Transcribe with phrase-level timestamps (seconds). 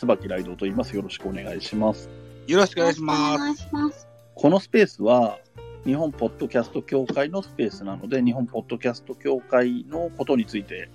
[0.00, 0.96] 椿ライドと言います。
[0.96, 2.08] よろしくお願いします。
[2.46, 3.34] よろしくお願いします。
[3.34, 4.08] お願いします。
[4.34, 5.38] このスペースは、
[5.84, 10.88] 日本ポッドキャスト協会のスペースなので、日本ポッドキャスト協会のことについて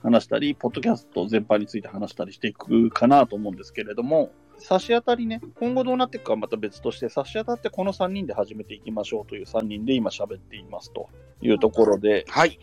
[0.00, 11.08] 話したり、ポッドキャスト全般について話したりしていくかなと思うんですけれども、差し当たりね、今後どうなっていくかはまた別として、差し当たってこの3人で始めていきましょうという3人で今喋っていますと
[11.40, 12.60] いうところで、はい。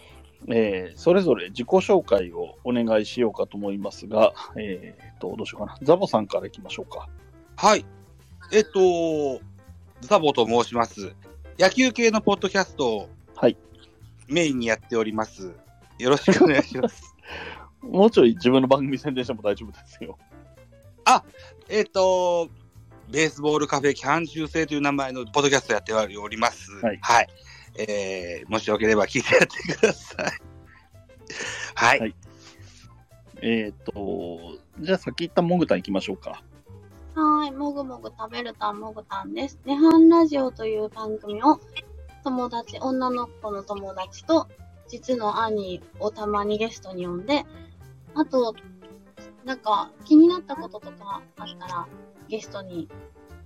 [0.47, 5.77] えーそれぞれ自己紹介をお願いしようかと思いますが、えー、と、どうしようかな。
[5.81, 7.07] ザボさんからいきましょうか。
[7.55, 7.85] はい。
[8.51, 9.41] えっと、
[10.01, 11.13] ザボと申します。
[11.59, 13.57] 野球系のポッドキャストをはい。
[14.27, 15.53] メインにやっております。
[15.97, 17.15] よろしくお願いします。
[17.81, 20.17] もうちょい自分の番組宣伝しても大丈夫ですよ。
[21.69, 22.49] えっと、
[23.09, 26.71] ベースボールカフェキャン中制という名前のポッドキャストやっております。
[27.01, 27.27] はい
[27.79, 30.25] えーもしよければ聞いてやってください。
[31.75, 31.99] はい。
[31.99, 32.15] はい
[33.41, 36.43] えっ、と、じゃあ先一旦モグタン行きましょうか。
[37.15, 39.59] はーい、もぐもぐ食べるたんもぐたんです。
[39.65, 41.59] ネハンラジオという番組を
[42.23, 44.47] 友達、女の子の友達と
[44.87, 47.45] 実の兄をたまにゲストに呼んで、
[48.13, 48.55] あと、
[49.45, 51.87] なんか気になったこととかあったら
[52.27, 52.89] ゲストに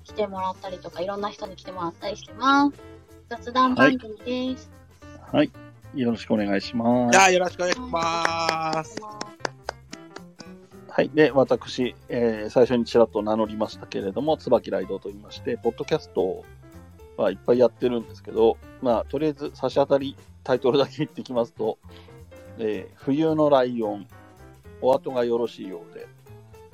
[0.03, 2.92] 来てもらったりとか、いろんな人に来てもらったりしてます。
[3.33, 4.15] 雑談番組
[4.53, 4.71] です。
[5.31, 5.51] はい。
[5.95, 7.17] よろしくお願いしますじ。
[7.17, 8.95] ゃあ、よろしくお願いします。
[10.87, 11.09] はい。
[11.15, 16.45] で、私、えー最初にちらっと名乗りましたけれども、椿ライドと言いまして、ポッドキャスト
[17.17, 21.79] はいっぱいやってるんですけど、まあ、とりあえず差し当たりタイトルだけ言ってきますと、
[22.59, 24.07] えー冬のライオン、
[24.79, 26.05] お後がよろしいようで、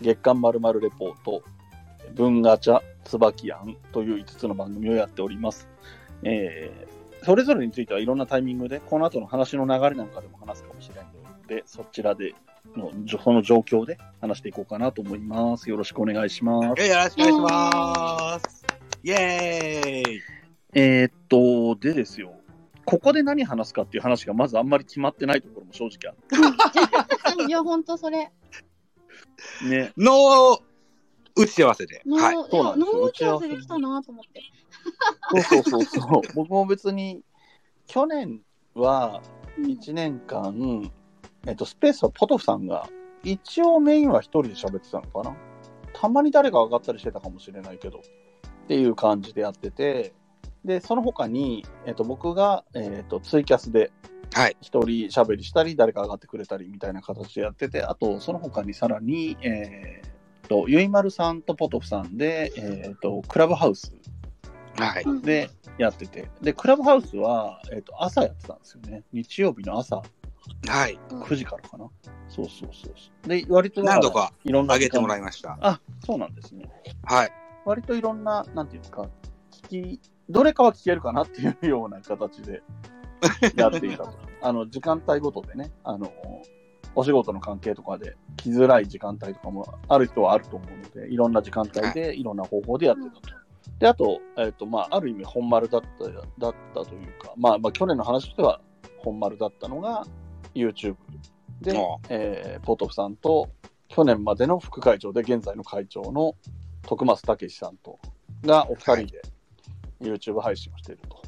[0.02, 1.42] 月刊まるまるレポート、
[2.16, 5.70] 文ガチャ、椿庵という5つの番組をやっております。
[6.24, 12.34] えーそれぞれについてはいろんなタイミングで、この後の話の流れなんかでも話すかもしれないので、そちらで
[12.78, 15.70] のその状況で話していこうかなと思います。
[15.70, 16.82] よろしくお願いします。
[16.82, 18.66] えよろしくお願いします。
[19.04, 20.22] イェーイ。
[20.74, 22.34] えーっと、でですよ、
[22.86, 28.32] ここで何話すかっていう話がまずあんまり決まってないところも正直あ いや、ほんとそれ。
[29.64, 29.70] る。
[29.70, 29.94] ね。
[29.98, 30.60] の
[31.36, 32.02] 打ち合わせで。
[32.06, 32.36] の、はい。
[32.36, 34.42] い、そうなんですよや、の打ち合わせできたなと思って。
[35.32, 36.22] そうそうそうそう。
[36.36, 37.22] 僕も別に、
[37.88, 38.42] 去年
[38.76, 39.22] は
[39.58, 40.92] うん1年間、
[41.46, 42.90] えっと、スペースはポトフさんが、
[43.24, 45.36] 一応メインは一人で喋ってたのかな。
[45.94, 48.02] たまに誰か上がったりしてたかもしれないけど、っ
[48.68, 50.14] ていう感じでやってて、
[50.64, 53.92] で、その他に、えっと、僕が、えっと、ツイキャスで、
[54.34, 54.56] はい。
[54.62, 63.94] 一人喋りしたり、誰か上がってくれたりみたいな形でやってて、あと、その他にさらに、えー、と、ゆいまるさんとポトフさんで、えー、と、クラブハウス
[64.78, 65.04] はい。
[65.04, 69.04] うんでやってて、で、クラブハウスは、えー、と朝やってたんですよね。
[69.14, 70.02] 日曜日の朝
[70.68, 71.00] はい。
[71.10, 71.90] 9時からかな。
[72.28, 73.28] そうそうそうそう。
[73.30, 75.58] で、割とだ何度かいろんな上げてもらいいました。
[75.62, 76.70] あ、そうなんですね。
[77.04, 77.32] はい。
[77.66, 79.08] 割といろんな、なんていうんですか、
[79.70, 82.62] 聞き、どれかは聞けるかなっていうような形で
[83.56, 84.14] やっていたと。
[84.42, 86.12] あの、時間帯ごとでね、あの、
[86.96, 93.39] お仕事の関係とかで来づらい時間帯とかもある人はあると思うので、いろんな時間帯でいろんな方法でやってたと。
[93.80, 98.62] で、あと、えっ、と、まあ、ある意味本丸だった、だったというか、まあ、まあ、去年の話としては
[98.98, 100.06] 本丸だったのが
[100.54, 100.96] YouTube
[101.62, 103.50] でお、えーポトフさんと
[103.88, 106.36] 去年までの副会長で現在の会長の
[106.84, 108.00] 徳松武さんと
[108.44, 109.22] がお二人で
[110.02, 111.22] YouTube 配信をしていると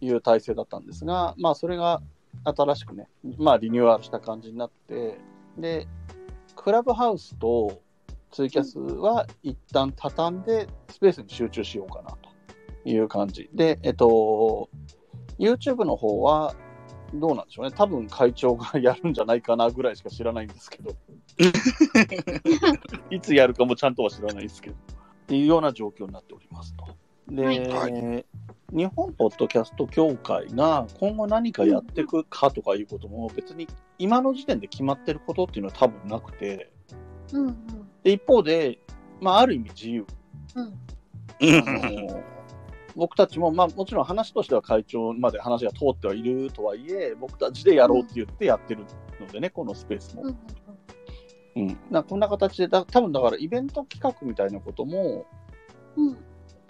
[0.00, 2.02] いう体制だったんですが、まあそれが
[2.44, 3.08] 新しくね、
[3.38, 5.18] まあリニューアルした感じになって、
[5.56, 5.86] で、
[6.56, 7.80] クラブハウスと
[8.34, 12.18] ツイキャスは一旦畳んでスペースに集中しようかなと
[12.84, 13.48] いう感じ。
[13.54, 14.68] で、えっと、
[15.38, 16.52] YouTube の方は
[17.14, 17.72] どうなんでしょうね。
[17.72, 20.90] 多分会長がやるんじゃないかなぐらいしか知らないんですけど。
[23.10, 24.76] いつやるかもちゃんとは知らないですけど。
[24.76, 24.78] っ
[25.28, 26.86] ていうような状況になっておりますと。
[27.28, 28.26] で、はい
[28.72, 36.72] 日本ポッドキャスト協会が今後何かやっていくかとかいうことも別に今の時点で決まってることっていうのは多分なくて、
[37.32, 37.83] うんうん。
[38.04, 38.78] で一方で、
[39.20, 40.06] まあ、ある意味自由。
[40.54, 40.74] うん。
[42.94, 48.84] 僕たちも、まあ、もちろん話としては会長まで話が通ってはいるとはいえ、僕たちでやろうって言ってやってる
[49.20, 50.22] のでね、このスペースも。
[50.22, 50.38] うん
[51.56, 55.26] うん、なこんな形でだ、多分だからイベント企画みたいなことも、
[55.96, 56.08] うん。
[56.08, 56.16] うん。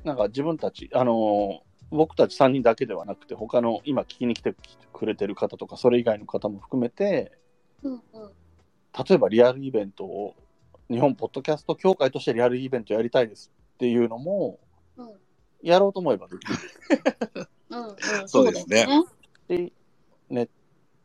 [0.05, 4.55] なんか自分たち、あのー僕たち3人だけではなくて、他の今聞きに来て
[4.93, 7.33] くれてる方とか、それ以外の方も含めて、
[7.83, 8.01] うんうん。
[8.13, 10.35] 例えばリアルイベントを、
[10.91, 14.59] 日本ポッドキャスト協会としてリアルイベントやりたいですっていうのも、
[14.97, 15.11] うん
[15.65, 16.55] やろうと思えばできる。
[17.71, 17.97] うんうん。
[18.27, 18.87] そうですね
[19.49, 19.73] で、
[20.29, 20.49] ネッ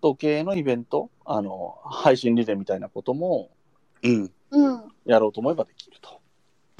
[0.01, 3.49] ト系のイベント、あの、配信リレーみたいなことも
[4.03, 4.31] うん。
[4.51, 4.83] うん。
[5.05, 6.21] やろうと思えばできると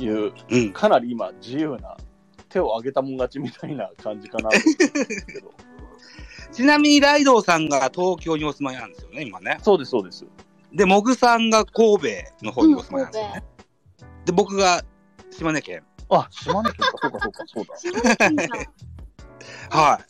[0.03, 0.73] いう、うん。
[0.73, 1.95] かなり今自由な、
[2.49, 5.51] 手を挙げたもん勝ちみたいな感じかなと思うんですけど。
[6.51, 9.57] ちなみにライドウさんが東京にお住まいなんですよね、今ね。
[9.61, 10.25] そうです、そうです。
[10.73, 13.43] で、モグさんが神戸の方にお住まいなんですようんね。
[14.25, 14.83] で、僕が
[15.31, 15.83] 島根県。
[16.09, 18.37] あ、島根県か、そうか、そうか、そう
[19.69, 19.77] だ。
[19.77, 20.03] はい。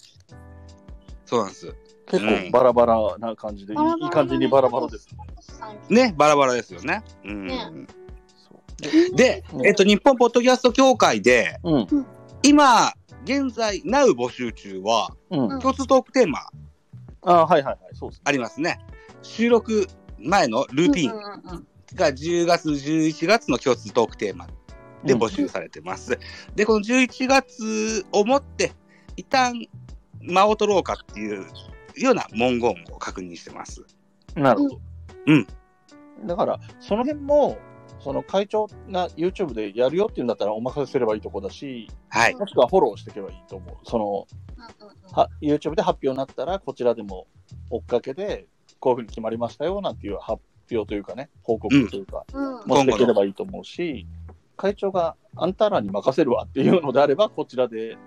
[1.25, 1.75] そうなんです。
[2.07, 5.07] 結構バラバラな感じで、いバラバラいい感じにバラバラです。
[5.89, 7.03] ね、バラバラですよね。
[7.23, 7.47] うん。
[7.47, 7.59] ね
[8.49, 8.61] そ
[9.13, 11.87] うで、うんえっと、日本ポッドキャスト協会で、うん、
[12.41, 12.93] 今、
[13.25, 15.39] 現在、Now 募集中は、うん。
[15.53, 16.39] うん共通トークテーマ
[17.21, 18.21] あ、はいはいはい、そうです。
[18.25, 18.79] ありますね。
[19.21, 19.87] 収録
[20.21, 24.47] 前のルーティンうんうんうんが10月、11月の共通トークテーマ
[25.03, 26.19] で募集されてます。
[26.55, 28.73] で、この11月をもって、
[29.15, 29.67] 一旦
[30.21, 31.47] 間を取ろうかっていう
[31.95, 33.85] ような文言を確認してます。
[34.35, 34.81] なるほど。
[35.27, 35.47] うん。
[36.25, 37.57] だから、その辺も、
[38.01, 42.35] その会長が YouTube でやるよっていうんだったらお任せすればいいとこだし、はい。
[42.35, 43.77] もしくはフォローしていけばいいと思う。
[43.83, 44.27] その、
[44.57, 47.25] うんうんうんは YouTube で発表になったら、こちらでも
[47.71, 48.47] 追っかけで、
[48.79, 50.41] こういうふうに決まりましたよなんていう発
[50.71, 54.07] 表というかね、報告というか、うんもしていければいいと思うし、
[54.57, 57.97] 会長があんたらに任せるわっていうのであれば、こちらで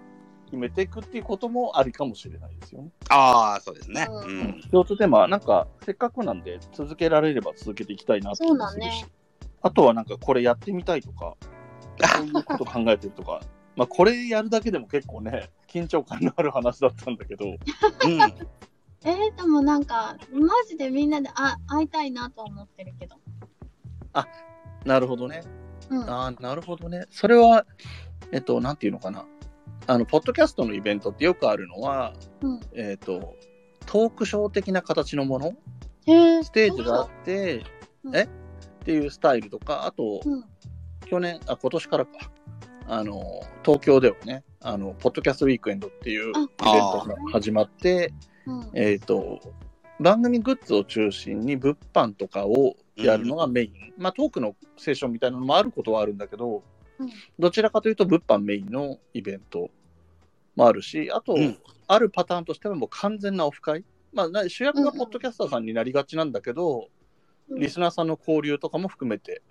[0.47, 2.91] 決めていくっていうこともありかもしれないですよね。
[3.09, 4.07] ああ、そうですね。
[4.09, 4.61] ううんん。
[4.71, 9.13] 共通テーマ、なんか、せっかくなんで、続けられれば続けていきたいなって気がするし、そうだね
[9.63, 11.35] あとはなんか、これやってみたいとか、
[12.17, 13.41] そういうこと考えてるとか、
[13.77, 17.59] まあ、これやるだけでも結構ね、緊張感のある話だったんだけど、うん。
[19.05, 23.17] えー、でもなんか、マジでみんなであ会いたいなとは思ってるけど。
[24.85, 25.43] なるほどね。
[25.91, 26.11] うん。
[26.11, 27.07] ああ、なるほどね。
[27.11, 27.67] それは、
[28.33, 29.27] えっと、なんていうのかな。
[29.87, 33.37] あの、ポッドキャストのイベントってよくあるのは、うんえっと、
[33.87, 35.53] トークショー的な形のもの、
[36.07, 37.65] へーステージがあって、
[38.05, 38.23] うんえ？
[38.23, 38.29] っ
[38.85, 40.45] ていうスタイルとか、あと、うん。
[41.07, 42.13] 去年、あ、今年からか、
[42.89, 48.13] あの、東京ではね、あの、ポッドキャストウィークエンドっていうイベンあトが始まって、
[48.47, 48.71] うん。
[48.75, 49.41] えっ、と、
[50.01, 53.95] 番組グッズを中心に物販とかをやるのがメイン。
[53.97, 56.63] まあ、トークのセッションみたいなのもあることはあるんだけど、
[56.99, 59.71] うんどちらかというと物販メインのイベント
[60.55, 61.59] もあるし、あと、うん
[61.89, 63.85] あるパターンとしてはもう完全なオフ会。
[64.15, 66.89] まあ、な主役がポッドキャスターさんになりがちなんだけど、
[67.49, 69.43] うんリスナーさんの交流とかも含めて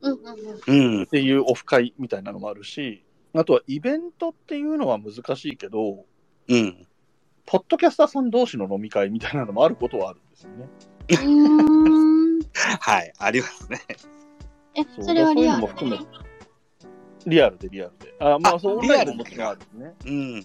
[0.00, 0.20] うんうん
[0.66, 0.96] うん。
[0.98, 1.06] うんっ。
[1.06, 3.04] ていうオフ会みたいなのもあるし、
[3.34, 6.04] あとはイベントっていうのは難しいけど、
[6.48, 6.86] うん。
[7.46, 10.68] ポッドキャスターさん同士の飲み会みたいなのもあることはあるんですよね。
[12.80, 13.12] はい。
[13.18, 13.80] ありますね。
[14.74, 16.04] え、それはリアルでそういうのも含めて
[17.26, 18.14] リアルでリアルで。
[18.20, 19.94] あ、まあ、あそう、リアルももちろんあるんですね。
[20.06, 20.40] うん。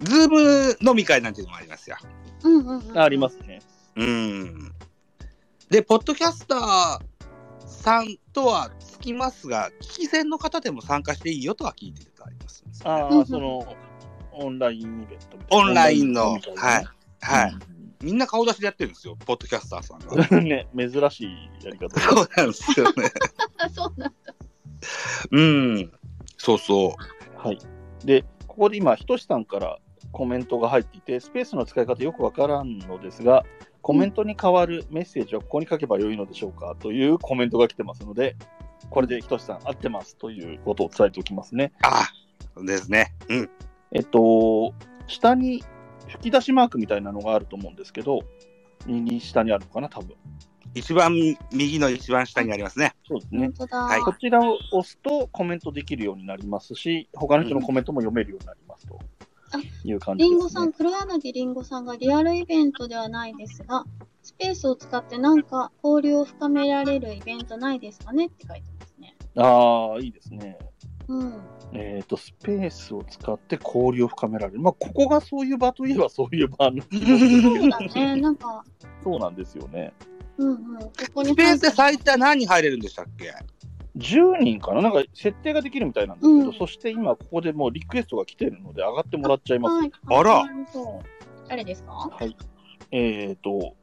[0.00, 1.96] ズーム飲み会なんていうのもありますよ。
[2.42, 2.98] うんうんうん。。
[2.98, 3.60] あありますすね。
[3.96, 4.72] うん。
[5.70, 6.98] で、ポッドキャスター
[7.66, 12.64] さんとはつきますが、聞き戦の方でも参加していいよとは聞いてるとあります。
[12.84, 13.66] ああ、うんうんその、
[14.38, 15.38] オンラインイベント。
[15.50, 16.40] オンラインの、はい。
[17.20, 17.56] はい。
[18.02, 20.28] みんな顔出しでやってるんですよ、ポッドキャスターさんが。
[20.30, 21.98] う んね、珍しいやり方。
[21.98, 23.10] そうなんですよね。
[23.58, 24.34] あ、 そうなんだ。
[25.30, 25.92] うん。
[26.36, 27.38] そうそう。
[27.38, 27.58] はい。
[28.04, 29.78] で、ここで今、ひとしさんから
[30.12, 33.44] コメントが入っていて、スペースの使い方よくわからんのですが、
[33.80, 38.36] コメントに代わるメッセージはここに書けばよいのでしょうかというコメントが来てますので、
[38.90, 41.72] これでひとしさん合ってますということを伝えておきますね。
[41.82, 42.06] あ
[42.64, 43.14] ですね。
[43.28, 43.50] うん。
[43.96, 44.74] えっと、
[45.06, 45.64] 下に
[46.06, 48.20] 吹き出しマークみたいなのがあると思うんですけど、
[48.86, 50.14] 右下にあるのかな、多分。
[50.74, 51.14] 一番
[51.50, 52.94] 右の一番下にありますね。
[53.08, 53.52] そうですね本。
[53.54, 53.78] 当だ。
[53.78, 58.98] はいこちらを押すとコメントできるようになりますし、他の人のコメントも読めるようになりますと
[59.84, 60.36] いう感じです、ね。
[60.36, 63.86] りんごさん、黒柳りんごさんがリアルイベントではないですが、
[64.22, 69.16] スペースを使ってなんか交流を深められるイベントないですかねって書いてますね。
[69.36, 70.58] ああ、いいですね。
[71.08, 71.40] うん。
[71.72, 74.60] えっ、と、スペースを使って交流を深められる。
[74.60, 78.16] まあ、ここがそういう場といえばそういう場の そうだね。
[78.20, 78.64] なんか、
[79.02, 79.92] そうなんですよね。
[80.38, 80.78] うんうん。
[80.78, 83.34] ここにスペースで最多何人入れるんでしたっけ
[83.96, 84.82] ？10人かな？
[84.82, 89.74] なんか設定ができるみたいなんですけど、うんそして今ここでもうリクエストが来てるので上がってもらっちゃいます。
[89.76, 89.92] はい。
[90.06, 90.44] あら。
[91.48, 91.92] 誰ですか？
[91.92, 92.36] はい。
[92.92, 93.74] えっ、と、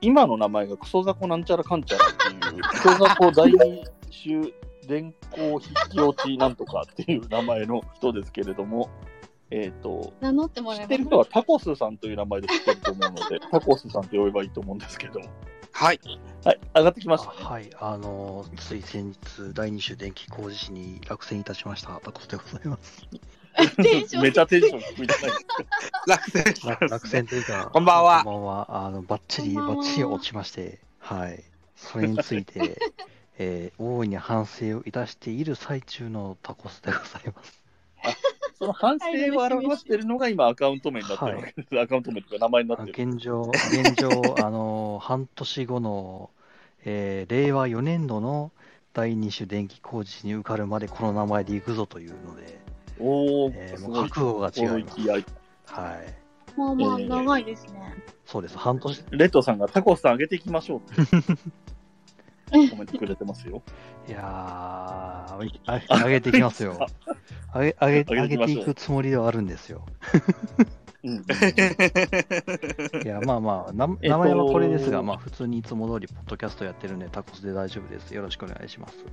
[0.00, 2.08] 今の名前がクソザコなんちゃらかんちゃらっ
[2.40, 3.84] ていう、クソザコ第二
[4.22, 4.52] 種
[4.88, 8.90] 電光筆記落ちなんとかっていう名前の人ですけれども、
[9.50, 15.26] えっ、と、名乗ってもらえます知ってる人はタコスさんという名前で知ってると思うので、 タコスさんって呼べばいいと思うんですけども。
[15.72, 16.00] はい。
[16.44, 17.36] はい、上がってきましたね。
[17.40, 22.00] はい、あの、つい先日、第2種電気工事士に落選いたしました。
[22.02, 23.06] タコスでございます。
[23.76, 25.16] テンションめちゃテンション低いじゃ
[26.16, 26.78] ないですか。
[26.80, 28.86] 落選というか、 こんばんはこんばんは。
[28.86, 31.42] あの、バッチリ、こんばんはバッチリ落ちまして、はい。
[31.76, 32.78] それについて、
[33.38, 37.62] えー大いに反省をいたしている最中のタコスでございます。
[38.58, 39.06] その反省
[39.38, 41.80] を表しているのが今アカウント名になってるわけです。
[41.80, 43.10] アカウント名というか名前になあってる。
[43.10, 44.10] 現状、現状、
[44.44, 46.30] あの半年後の、
[46.84, 48.50] えー令和4年度の
[48.92, 52.58] 第二種電気工事に受かるまでこの名前で行くぞというので、
[52.98, 53.80] おお、えー。
[53.80, 54.96] もう覚悟が違います。
[54.96, 55.30] 心意気
[55.66, 56.28] はい。
[56.56, 57.94] まあまあ、長いですね。
[58.26, 58.58] そうです。
[58.58, 61.16] 半年、レッドさんがタコスさん上げていきましょうって
[62.50, 63.62] コメントくれてますよ。
[64.08, 65.38] いやー、あ
[66.04, 66.86] 上げていきますよ。
[67.54, 69.84] 上げ上げ上げていくつもりではあるんですよ。
[71.04, 71.16] うん、
[73.04, 78.14] いや、まあまあ、名前はこれですが、まあ普通にいつも通りポッドキャストやってるんで、タコスで大丈夫です。
[78.14, 79.04] よろしくお願いします。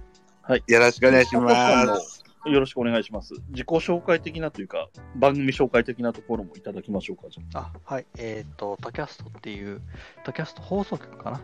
[0.67, 2.23] よろしくお願いします。
[2.45, 3.33] よろしくお願いします。
[3.49, 7.23] 自己紹介的なというか、番組紹介的なところもいただきましょうか。
[7.29, 8.05] じゃあ、はい。
[8.17, 9.81] えっ、と、タキャストっていう、
[10.23, 11.41] タキャスト放送局かな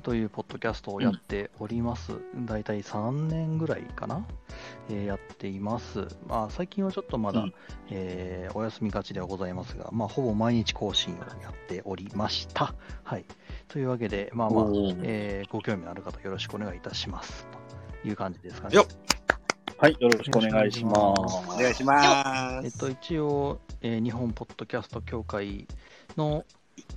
[0.00, 2.12] というポッドキャストをやっております。
[2.36, 4.26] だいたい3年ぐらいかな、
[4.88, 6.06] えーやっています。
[6.26, 7.54] まあ、最近はちょっとまだ、うん
[7.90, 12.74] えーお休みがちではございますが、まあ、ほぼ毎日更新をやっておりました。
[13.04, 13.24] はい。
[13.68, 14.64] というわけで、まあまあ、
[15.02, 17.46] えーご興味のある方よろしくお願いいたします。
[18.02, 18.78] という感じですかね。
[19.78, 21.36] はい、よろしくお願いしまおす。
[21.48, 22.66] お願いします。
[22.66, 25.66] えっと、一応、えー日本ポッドキャスト協会
[26.18, 26.44] の、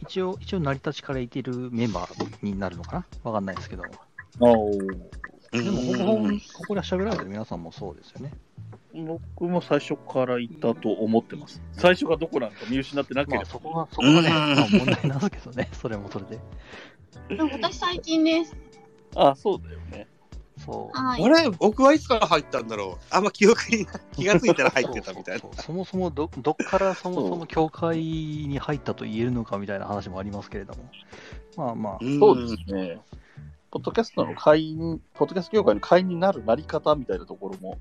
[0.02, 3.32] 一応、一応成り立ちからいているメンバーになるのかな？
[3.32, 3.84] わかんないですけど。
[3.84, 3.90] で
[4.40, 8.34] も、ほぼほぼ、ここで喋られてる皆さんもそうですよね。
[8.94, 11.62] 僕も最初からいたと思ってます。
[11.74, 13.52] 最初がどこなのか見失ってなけれまあ、ば。
[13.52, 15.70] そこが、そこがね、うんまあ問題なんですけどね。
[15.74, 16.40] それもそれで。
[17.36, 18.56] でも私最近です。
[19.16, 20.08] あそうだよね。
[20.66, 20.98] そう。
[20.98, 21.24] はい。
[21.24, 21.50] あれ？
[21.50, 23.06] 僕はいつから入ったんだろう？
[23.10, 30.84] あんま記憶に気がついたら入ってたみたいなそもそもど、どっからそもそも教会に入ったと言えるのかみたいな話もありますけれども。
[31.56, 33.00] まあまあ、そうですね。
[33.72, 37.80] ポッドキャストの会員、ポッドキャスト業界の会員になるなり方みたいなところも、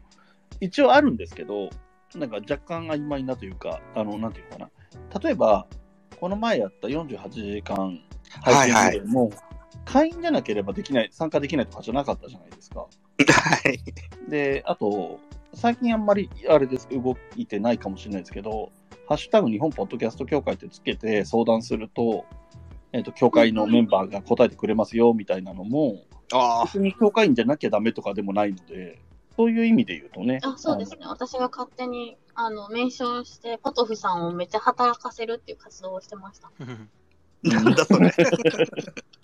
[0.60, 1.70] 一応あるんですけど、
[2.14, 4.70] なんか若干曖昧なというか、あの、なんていうのか
[5.12, 5.20] な。
[5.20, 5.66] 例えば、
[6.20, 7.98] この前やった48時間
[8.42, 9.30] はいはい配信でも、
[9.84, 12.80] 会員じゃなければできない、参加できないとかじゃなかったじゃないですか。
[12.80, 12.88] は
[13.68, 14.30] い。
[14.30, 15.20] で、あと、
[15.54, 18.70] 最近あんまりあれです、動いてないかもしれないですけど、
[19.08, 22.24] ハッシュタグ日本ポッドキャスト協会ってつけて相談すると、
[22.92, 28.98] えっ、と、協会のメンバーが答えてくれますよみたいなのも、あ別に協会員じゃなきゃダメとかでもないので、
[29.36, 30.40] そういう意味で言うとね。
[30.42, 30.98] あそうですね。
[31.06, 36.48] 私が勝手に、あの、メンションして、ポトフさんをめっちゃ働かせるっていう活動をしてました。
[36.48, 36.64] あ、
[37.42, 38.12] なんだそれ。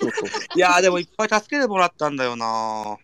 [0.00, 2.96] そうそういやーでもいっぱい助けてもらったんだよな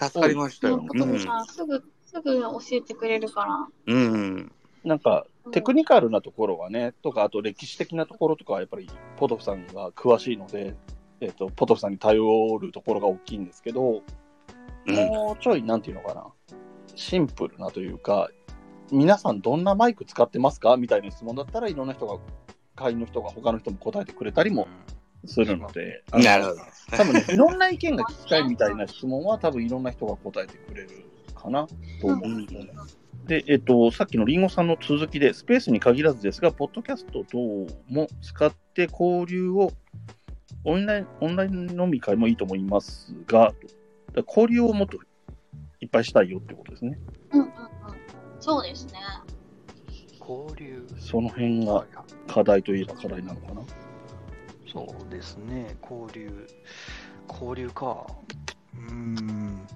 [0.00, 0.78] 助かりましたよ。
[0.78, 3.94] ポトフさん、すぐ、すぐ教えてくれるから。
[3.94, 4.12] うん。
[4.12, 4.52] うん。
[4.82, 10.74] なんか、テクニカルなところはね、とか、あと歴史的なところとかはやっぱりポトフさんが詳しいので、
[11.20, 12.22] えっ、と、ポトフさんに頼
[12.58, 14.02] るところが大きいんですけど、
[14.86, 14.94] うん。
[14.94, 16.26] もうちょい、なんていうのかな、
[16.96, 18.30] シンプルなというか、
[18.90, 20.76] 皆さんどんなマイク使ってますか？
[20.76, 22.18] みたいな質問だったらいろんな人が、
[22.74, 24.66] 会員の人が他の人も答えてくれたりも
[25.26, 26.56] するので、あのなるほど。
[26.90, 30.90] 多分ね、いろんな意見が聞きたいみたいな質問は多分いろんな人が答えてくれる
[31.34, 31.66] かな
[32.00, 32.72] と思うんですよね。
[33.26, 37.38] で、えっと、さっきのリンゴさんの続きで、スペースに限らずですが、ポッドキャスト等
[37.88, 39.72] も使って交流を、
[40.64, 43.52] オンラインオンライン飲み会もいいと思いますが、
[44.12, 44.98] だ交流をもっと
[45.80, 46.98] いっぱいしたいよってことですね。
[47.32, 47.52] うんうんうん。
[48.40, 48.94] そうですね。
[50.20, 50.86] 交流。
[50.98, 51.88] その辺がはい
[52.26, 53.62] 課題といえば課題なのかな。
[54.74, 56.46] そうですね、交流。
[57.28, 58.06] 交流か。
[58.74, 59.66] うーん。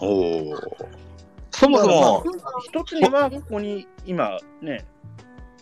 [0.00, 0.56] おお。
[1.50, 2.24] そもそも、
[2.62, 4.86] 一つには、ここに今ね、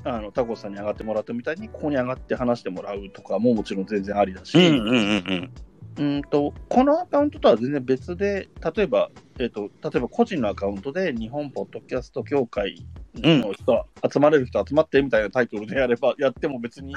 [0.04, 5.00] あのタコさんに上がってもらったみたいに、ここに上がって話してもらうとかももちろん全然ありだし、うんうんうんう
[5.34, 5.52] ん。
[5.94, 16.94] うんとこのアカウントとは全然別で、例えば、えっと例えば個人のアカウントで日本ポッドキャスト協会の人、集まれる人集まってみたいなタイトルでやれば、やっても別に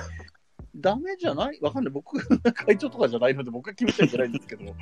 [0.77, 1.60] ダメじゃない？
[1.62, 1.94] わかんない。
[1.94, 4.75] 僕が会長とかじゃないので、僕が決めちゃいけないんですけど、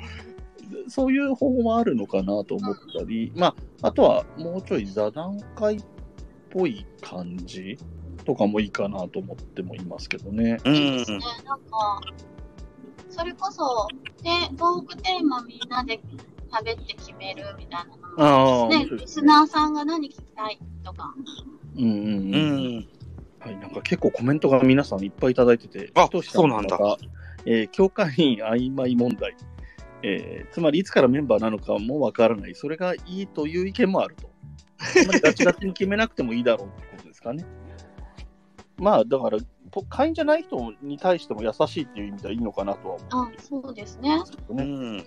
[0.88, 5.84] そういう方法もあるのかなと思ったり、まあ、あとはもうちょい座談会っ
[6.50, 7.78] ぽい感じ
[8.24, 10.58] とかもいいかなと思ってもいますけどね。
[10.64, 11.04] うんね、
[11.44, 12.00] なんか、
[13.10, 13.86] それこそ、
[14.22, 16.00] で、トークテーマみんなで
[16.50, 19.22] 喋って決めるみたいなのもああ、面ね、リス。
[19.22, 21.14] ナーさんが何聞きたいとか。
[21.76, 21.96] うんうんうう
[22.80, 22.88] ん。
[23.48, 23.52] ん。
[23.52, 26.96] はい、なんか結構コメントが皆さんいっぱいいただいてて、あそうなんだが
[27.46, 29.36] えー教会員曖昧問題、
[30.02, 34.30] えーつまりいつからメンバーなのかもわからない、それがいいという意見もあると。
[34.78, 37.44] あんまりガチガチに決めなくてもいいだろうってことですかね。
[38.76, 39.38] まあ、だから、
[39.70, 44.14] ぽ会員じゃない人に対しても優しいっていう意味ではいいのかなとは思あ、そうですね。
[44.14, 44.64] うんですけどうね。
[44.64, 45.04] ん。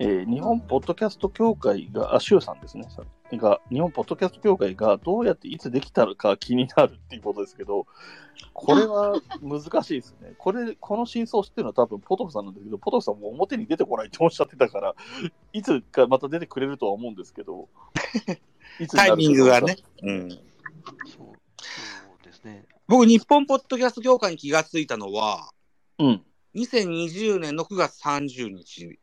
[0.00, 3.02] えー日本ポッドキャスト協会が、あ、周さんですね、さ
[3.36, 7.86] が、日本ポッドキャスト協会がどうやっていつできたのか気になるっていうことですけど、
[8.54, 10.34] これは難しいですね。
[10.38, 14.94] これ、この真相を知ってるのは多分ポトフさんなんですけど、ポトフさんも表に出てこないっておっしゃってたから、
[15.52, 17.68] いつかまた出てくれるとは思うんですけど、
[18.80, 19.76] いつタイミングがね。
[20.02, 20.30] うん。
[20.30, 20.38] そう
[21.06, 22.66] そうですね。
[22.86, 25.50] 僕、日本ポッドキャスト協会に気がついたのは、
[25.98, 26.24] うん。
[26.54, 28.98] 2020年の9月30日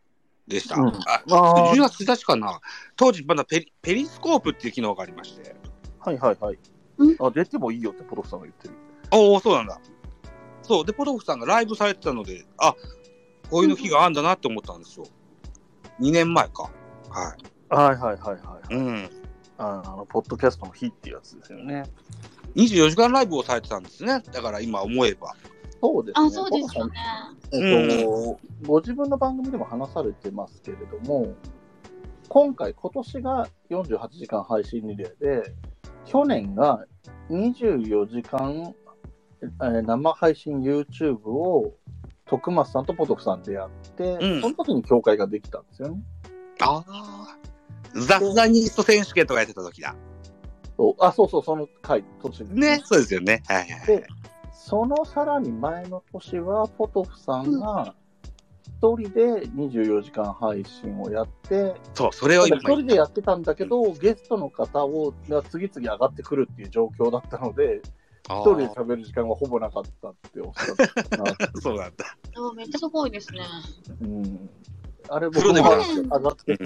[0.47, 0.75] でした。
[0.75, 2.59] うんあ、あー10月1日かな。
[2.95, 5.55] 当時まだペリペリスコープっていう機能がありまして。
[5.99, 6.59] はいはいはい
[6.97, 7.15] うん。
[7.19, 8.73] あ、出てもいいよってポトフさんが言ってる。
[9.11, 9.79] おお、そうなんだ。
[10.61, 10.85] そう。
[10.85, 12.75] で、ポトフさんがライブされてたので、あ、
[13.49, 15.05] こういうの日があるんだなって思ったんですよ。
[15.99, 16.69] 2年前か。
[17.09, 17.35] は
[17.69, 18.73] はいはいはいはい。
[18.73, 18.77] い。
[18.77, 19.09] うん。
[19.57, 21.83] ああの、ポッドキャストの日っていうやつですよね。
[22.55, 24.21] 24時間ライブをされてたんですね。
[24.31, 25.35] だから今思えば。
[25.85, 26.27] そうですね。
[26.27, 26.93] あ、そうですよね。
[27.51, 31.33] えっと、ご自分の番組でも話されてますけれども、
[32.27, 35.53] 今回、今年が48時間配信リレーで、
[36.05, 36.85] 去年が
[37.29, 38.73] 24時間、
[39.41, 41.75] えー生配信 YouTube を
[42.25, 46.01] 徳松さんとポトフさんでやって、うんその時に協会ができたんですよね。
[46.61, 47.37] ああ。
[47.95, 49.95] 雑談ニスト選手権とかやってた時だ。
[50.77, 53.43] そうあ、そうそう、その回、途中にね、そうですよね。
[53.47, 54.07] はいはいはいで。
[54.65, 57.93] そのさらに前の年は、ポトフさんが
[58.63, 67.79] 一人で24時間配信をやって、そう、それを今一人でやってたんだけど、ゲストの方をが次々上がってくるっていう状況だったので、
[68.27, 72.05] あ一人で喋る時間はほぼなかったっておっしゃってた そうなんだ。
[72.35, 73.41] あめっちゃすごいですね。
[74.01, 74.49] うん、
[75.09, 76.57] あれ、僕もも上がって、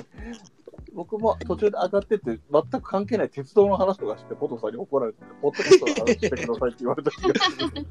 [0.94, 7.88] 僕も途中で上がってて、全く関係ない鉄道の話とかして、ポトフさんに怒られて、ポッドキャストの話してくださいって言われた気がする。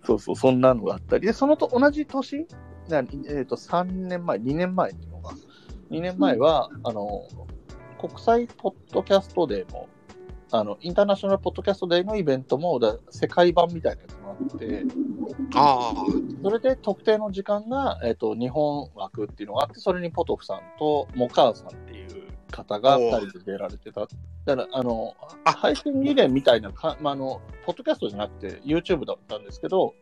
[0.04, 2.46] そうそう、そんなのがあったり、で、そのと同じ年、
[2.88, 5.30] なえっ、と、3年前、2年前っていうのが、
[5.90, 7.26] 2年前は、あの、
[7.98, 9.88] 国際ポッドキャストデーも、
[10.52, 14.84] あの、インターナショナルポッドキャストデーのイベントも、だ世界版みたいなやつもあって、
[15.54, 15.94] ああ。
[16.42, 24.00] それで特定の時間が、えっと日本枠っていうのがあって、それにポトフさんとモカーさんっていう方が2人で出られてた。
[24.00, 24.16] だか
[24.56, 29.94] ら、あの、あ配信リレーみたいなか、まあ、あの、ポッドキャストじゃなくて YouTube だったんですけど、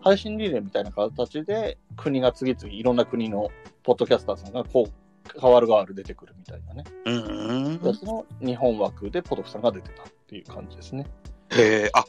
[0.00, 3.50] 配信リレーみたいな形で、国が次々、いろんな国の
[3.82, 5.05] ポッドキャスターさんがこう、
[5.40, 6.84] 変わる変わる出てくるみたいなね。
[7.04, 7.10] う
[7.70, 7.78] ん。
[7.78, 11.06] でその日本枠でポトフさんが出てたっていう感じですね。
[11.50, 12.04] へえ、あ、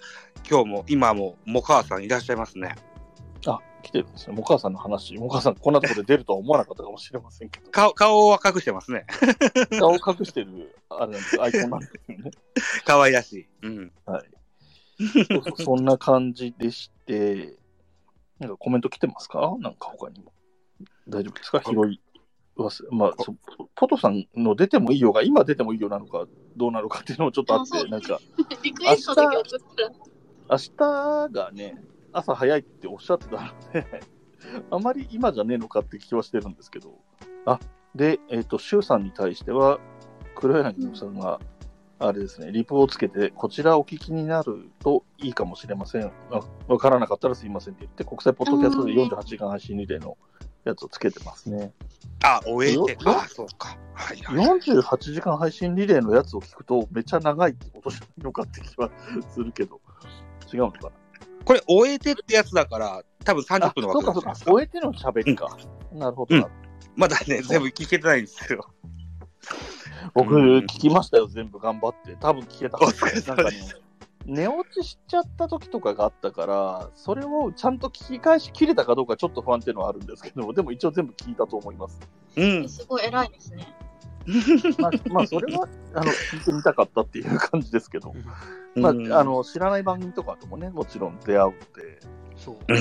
[0.50, 2.76] 今日も、今も、モカーさんいらっしゃいますね。
[3.46, 4.36] あ、来てるんですね。
[4.36, 5.14] モカーさんの話。
[5.16, 7.70] モカーさん、こんなところで出るとは思わなかったかもしれませんけど。
[7.70, 9.06] 顔、顔は隠してますね。
[9.80, 12.32] 顔を隠してる、あれなんですアイコンなんですよね。
[12.84, 13.48] 可愛らしい。
[13.62, 13.92] うん。
[14.06, 14.26] はい。
[15.64, 17.56] そんな感じでして、
[18.40, 19.56] なんかコメント来てますか？
[19.60, 20.34] なんか他にも。
[21.08, 21.62] 大丈夫ですか？
[21.64, 22.02] 拾い。
[22.92, 23.36] まあ、そ
[23.76, 28.20] ポトさんの出てもいいよが、今出てもいいよなのか、どうなのかっていうのもちょっとあって、なんか、
[28.64, 29.90] リクエストだけ送ったら。
[30.50, 31.82] 明日がね、
[32.14, 34.02] 朝早いっておっしゃってたので、
[34.72, 36.98] あまり今じゃねえのかって気はしてるんですけど。
[37.46, 37.60] あ、
[37.96, 39.80] で、えっ、と、周さんに対しては、
[40.36, 41.40] 黒柳さんが、
[42.00, 46.12] あれですね、リプをつけて、こちらお聞きになるといいかもしれません。
[46.32, 50.18] あわからなかったらすいませんって言って、国際ポッドキャストで48時間配信リレーの
[50.68, 51.72] やつをつけてますね。
[52.24, 52.92] あ、終えて。
[52.94, 53.78] よあ、そうか。
[53.94, 54.46] はいはい。
[54.46, 58.90] 48時間配信リレーのやつを聞くと、めっちゃ長いってことじゃないのかって気は
[59.34, 59.80] するけど、
[60.54, 60.92] 違うのかな？
[61.46, 65.58] これ、終えてってやつだから、多分30あ、分のそうかそうか終えての喋りか。
[65.94, 66.48] なるほどな。
[66.96, 68.68] まだね、全部聞けてないんですよ。
[70.14, 72.16] 僕、うん聞きましたよ、全部頑張って。
[72.20, 73.82] 多分聞けたはずお疲れなんかね様です、
[74.28, 82.00] 寝落ちしちゃった時とかがあったから、それをちゃんと聞き返し切れたかどうかちょっと不安っていうのはあるんですけど、でも一応全部聞いたと思います。
[82.36, 82.70] うん。
[82.70, 83.74] すごい偉いですね。
[84.80, 88.14] まあ、まあ、それは、あの、聞いてみたかったっていう感じですけど、
[88.76, 92.00] まあ、うんあの、知らない番組とかともね、もちろん出会うので、
[92.38, 92.74] そう、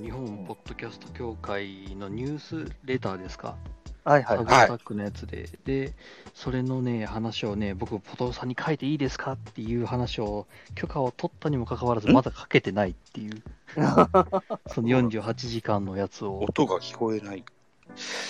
[0.00, 3.56] 日本ポッドキャスト協会のニュースレターですか、
[4.04, 4.66] はいはいタグはい。
[4.68, 5.92] タックのやつで、で、
[6.34, 12.12] それのね、話をね、僕、ポトフさんに書いていいですかっていう話を、許可を取ったにもかかわらず、ん？
[12.12, 13.42] まだ書けてないっていう、
[14.68, 17.44] その48時間のやつを、音が聞こえない。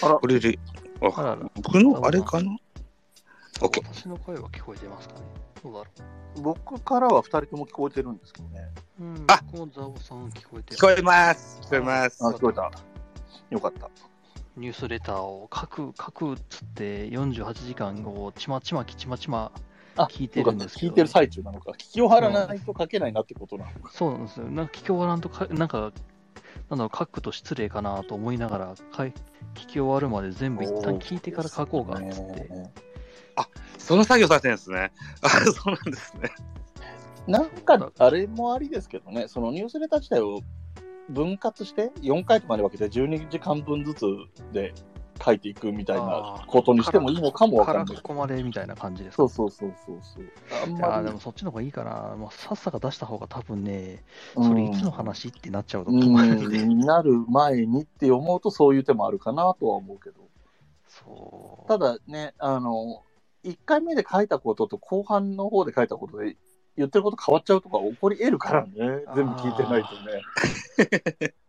[0.02, 0.14] あら。
[0.16, 0.58] これで、
[1.00, 1.50] あ、あらら。
[1.62, 2.56] 僕のあれかな？
[3.60, 5.20] 私の声は聞こえてますかね？
[5.62, 5.86] どうだろ
[6.42, 8.68] 僕からは2人とも聞こえてるんですけどね。
[9.00, 11.60] ううん、あ僕もザオさん聞こえてる聞こえます。
[11.62, 12.30] 聞こえますあ、。
[12.30, 12.70] 聞こえた。
[13.50, 13.90] よかった。
[14.56, 19.52] ニュースレターを書く、書くっつって、48時間をちまちまきちまちま
[19.96, 21.72] あ、聞いてるんですけど聞いてる最中なのか。
[21.72, 23.92] 聞き終わらないと書けないなってことなのか。
[23.92, 24.46] そうなんですよ。
[24.46, 25.92] なんか、聞き終わらんとか、なんか、
[26.70, 29.12] なんだろう、書くと失礼かなと思いながら、聞
[29.54, 32.91] き終わるまで全部一旦聞いてから書こうかっつって。
[33.78, 34.92] その作業されてるんですね。
[35.22, 36.30] あ、そうなんですね。
[37.26, 40.40] なんか、あれもありですけどね、そのニュースレター自体を
[41.08, 44.06] 分割して、4回とかに分けて12時間分ずつ
[44.52, 44.72] で
[45.24, 47.86] 書いていくみたいなことにしてもいいのかもわかんない。
[47.86, 49.16] からこまれみたいな感じですか？
[49.16, 50.84] そうそうそうそうそう。
[50.84, 52.16] あでもそっちの方がいいかな。
[52.16, 54.02] まあ、さっさか出した方が多分ね、
[54.36, 56.64] うんそれいつの話ってなっちゃうとう困るんで。
[56.64, 60.22] ん、なる前にって思うとそういう手もあるかなとは思うけど。
[60.88, 61.68] そう。
[61.68, 63.02] ただね、あの、
[63.44, 66.36] 1回目で書いたことと後半の方で書いたことで
[66.76, 68.72] 言ってること変わっちゃうとか起こり得るからね、
[69.14, 71.34] 全部聞いてないとね。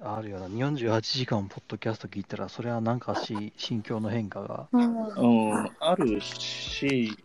[0.00, 0.46] あるよな。
[0.46, 4.68] 48時間ポッドキャスト聞いたら、それはなんかし、 心境の変化が。
[4.72, 5.50] うん。
[5.50, 7.16] うん、あるし、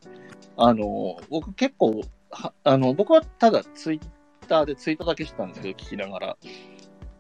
[0.58, 4.02] あの、僕結構、はあの、僕はただツイッ
[4.48, 6.38] ターでツイートだけしてたんですけど、聞きながら、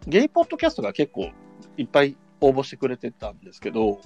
[0.08, 1.30] ゲイポッドキャストが結構
[1.78, 4.00] いっぱい応募してくれてたんですけど、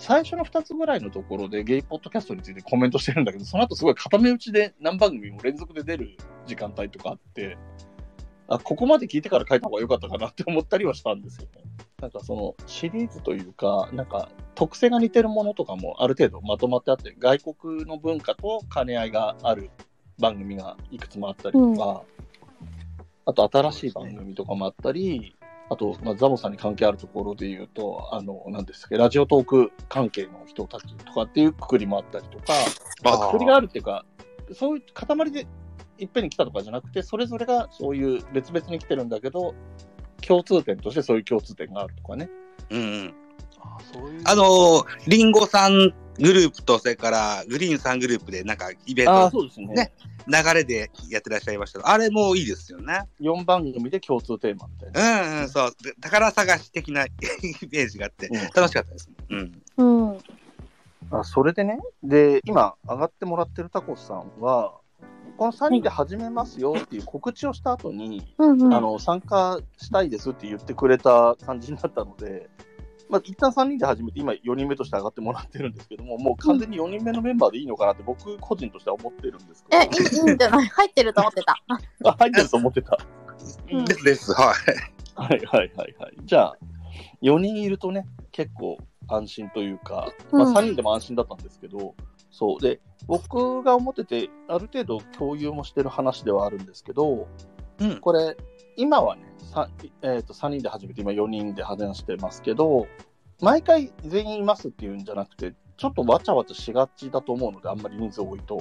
[0.00, 7.58] 最初の2つぐらいのところでゲイポッドキャストについてコメントしてるんだけど、その後すごい固め打ちで何番組も連続で出る時間帯とかあって、
[8.48, 11.64] あ、ここまで聞いてから書いた方が良かったかなって思ったりはしたんですよね。
[12.00, 19.70] なんかそのシリーズというか、なんか特性が似てるものとかもある程度まとまってあって、外国の文化と兼ね合いがある
[20.18, 22.04] 番組がいくつもあったりとか、
[23.26, 25.36] あと新しい番組とかもあったり、
[25.70, 32.52] あと、まあ、ザボさんに関係あるところで言うと、あの、なんですけど、ラジオトーク関係の人たちとかっていうくくりもあったりとか、
[33.04, 34.04] まあ、くくりがあるっていうか、
[34.52, 35.46] そういう塊で
[35.98, 39.54] いっぺんに来たとかじゃなくて、それぞれがそういう別々に来てるんだけど、
[40.26, 42.28] 共通点としてそういう共通点があるとかね。
[42.70, 43.14] うんうん。
[44.24, 49.66] あのー、リンゴさんグループと、それからグリーンさんグループで、なんかイベント、そうですね。
[49.68, 49.92] ね
[50.26, 53.08] 流れでやってらっしゃいましたあれもいいですよね。
[53.20, 55.22] 4番組で共通テーマみたいな。
[55.22, 55.72] うんうん、そう。
[55.82, 57.10] で宝探し的な イ
[57.72, 59.10] メージがあって、うん楽しかったです。
[59.30, 59.62] うん。
[59.78, 60.18] うん。
[61.10, 64.74] あそれでね、で、今上がってもらってるタコスさんは、
[65.38, 68.74] この3人で始めますよっていう告知をした後に、うんうん。
[68.74, 72.50] あの、参加したいですって言ってくれた感じになったので、
[73.10, 80.66] まあ、一旦3人で始めて、今4人目として上がってもらってるんですけども、もう完全に4人目のメンバーでいいのかなって僕個人としては思ってるんですけえ、ど、いいいいんじゃない？
[80.66, 81.56] 入ってると思ってた。
[82.08, 82.98] あ入ってると思ってた。
[83.72, 84.32] うんですです。
[84.32, 84.54] はい。
[85.16, 86.16] はいはいはいはい。
[86.24, 86.56] じゃあ、
[87.22, 91.94] 4人いるとね、結構安心というか、まあ、うん3人でも安心だったんですけど、
[92.30, 92.62] そう。
[92.62, 97.26] で、僕が思ってて、ある程度共有もしてる話ではあるんですけど、
[97.80, 98.00] うん。
[98.00, 98.36] これ、
[98.76, 99.68] 今はね、さ
[100.02, 102.86] えー、と3人で始めて、今4人で話してますけど、
[103.40, 108.56] 毎回全員いますっていうんじゃなくて、ちょっとわちゃわちゃしがちだと思うので、あんまり人数多いと。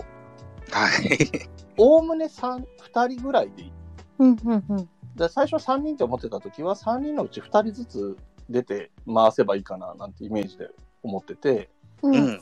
[0.71, 1.49] はい。
[1.77, 3.71] おおむね3 2人ぐらいでいい
[4.19, 4.89] うんうんうん。
[5.15, 8.17] で最初3人って思ってた時は3人のうち2人ずつ
[8.49, 10.69] 出て回せばいいかななんてイメージで
[11.03, 11.69] 思ってて
[12.01, 12.10] う。
[12.10, 12.41] うんん。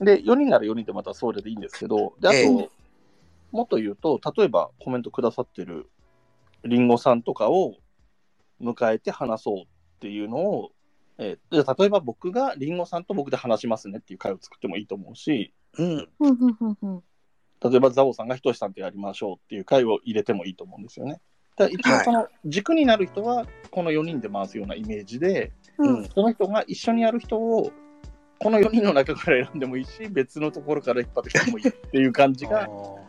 [0.00, 2.70] で4人なら4人でまたそれでいいんですけどであと、ええ
[3.52, 5.90] もっと言うと例えばコメントくださってる
[6.64, 7.76] りんごさんとかを
[8.60, 9.64] 迎えて話そうっ
[10.00, 10.70] ていうのを、
[11.18, 16.08] えーじゃあ例えば僕がりんごさんと僕で話しますねっていう会を作ってもいいと思うしうん。
[17.62, 21.20] 例えばザオさんがひとしさんとやりましょうっていう会を入れてもいいと思うんですよね。
[21.56, 26.08] だから一応その軸になる人はこの4人で回すようなイメージで、うん。
[26.08, 27.70] その人が一緒にやる人を
[28.38, 32.99] この4人の中から選んでもいいし別のところから引っ張ってきてもいいっていう感じあがー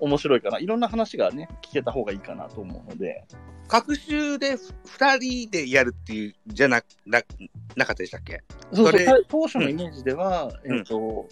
[0.00, 0.58] 面白いかな。
[0.58, 3.24] いろんな話がね聞けた方がいいかなと思うので、
[3.68, 7.22] 各週で2人でやるっていう、じゃな、な、
[7.76, 8.42] なかったでしたっけ？
[8.72, 11.28] そうそう当初のイメージでは、うんえっ、と、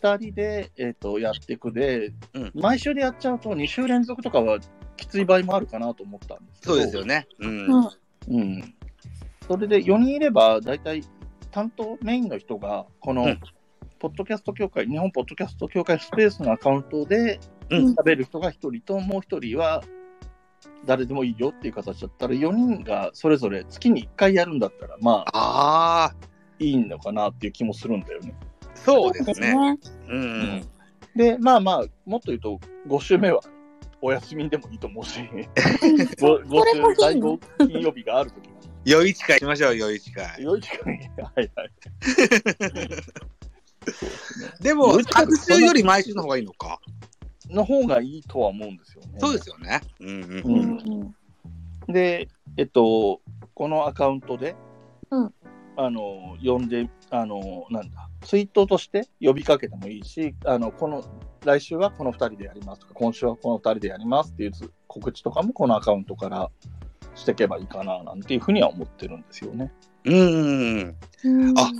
[0.00, 4.58] 2人で、えー、とやっていくで、うん毎週でやっちゃうと2週連続とかは
[4.96, 7.26] きつい場合もあるかなと思ったんですけどそうですよね。
[7.38, 7.66] うん。
[7.66, 7.90] うん。
[8.28, 8.74] うん。
[9.46, 11.02] それで4人いれば、大体
[11.50, 13.40] 担当、メインの人が、この、うん
[14.00, 19.82] ポッドキャスト協会、日本ポッドキャスト協会スペースのアカウントでうん喋る人が1人と、もう1人は
[20.86, 26.14] 誰でもいいよっていう形だったら、4人がそれぞれ月に1回やるんだったら、まあ、ああ、
[26.58, 28.34] いいのかなっていう気もするんだよね。
[28.74, 29.54] そうですね。
[29.54, 29.78] ね。
[30.08, 30.68] うん。
[31.16, 33.40] で、まあまあ、もっと言うと、5週目は
[34.00, 35.20] お休みでもいいと思うし、
[36.18, 38.54] 5, これもいい週、第の5金曜日があるときは。
[38.84, 40.42] 良い誓いしましょう、良い誓い。
[40.42, 41.70] 良い時間に、はいはい。
[44.62, 46.80] でも良い、誓い各週より毎週の方がいいのか。
[47.50, 49.18] の方がいいとは思うんですよね。
[49.18, 49.80] そうですよね。
[50.00, 50.20] うんうん。
[50.20, 51.14] ううんん
[51.92, 53.20] で、えっと、
[53.54, 54.56] このアカウントで、
[55.10, 55.34] うん
[55.80, 61.04] あの、呼んで、あの、なんだ、ツイートとして呼びかけてもいいし、あの、この、
[61.44, 64.52] 来週はこの2人でやりますとか、今週はこの2人でやりますっていう
[64.88, 66.50] 告知とかもこのアカウントから
[67.14, 69.72] していけばいいかな、なんていうふうには思ってるんですよね。
[70.08, 70.96] うーん。
[71.24, 71.70] うんあ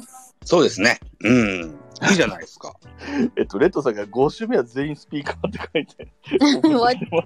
[0.44, 0.98] そうですね。
[1.24, 1.78] うん。
[2.08, 2.74] いいじゃないですか。
[3.36, 6.10] えっと、レッドさんが5週目は全員スピーカーって書いて、
[7.10, 7.24] わ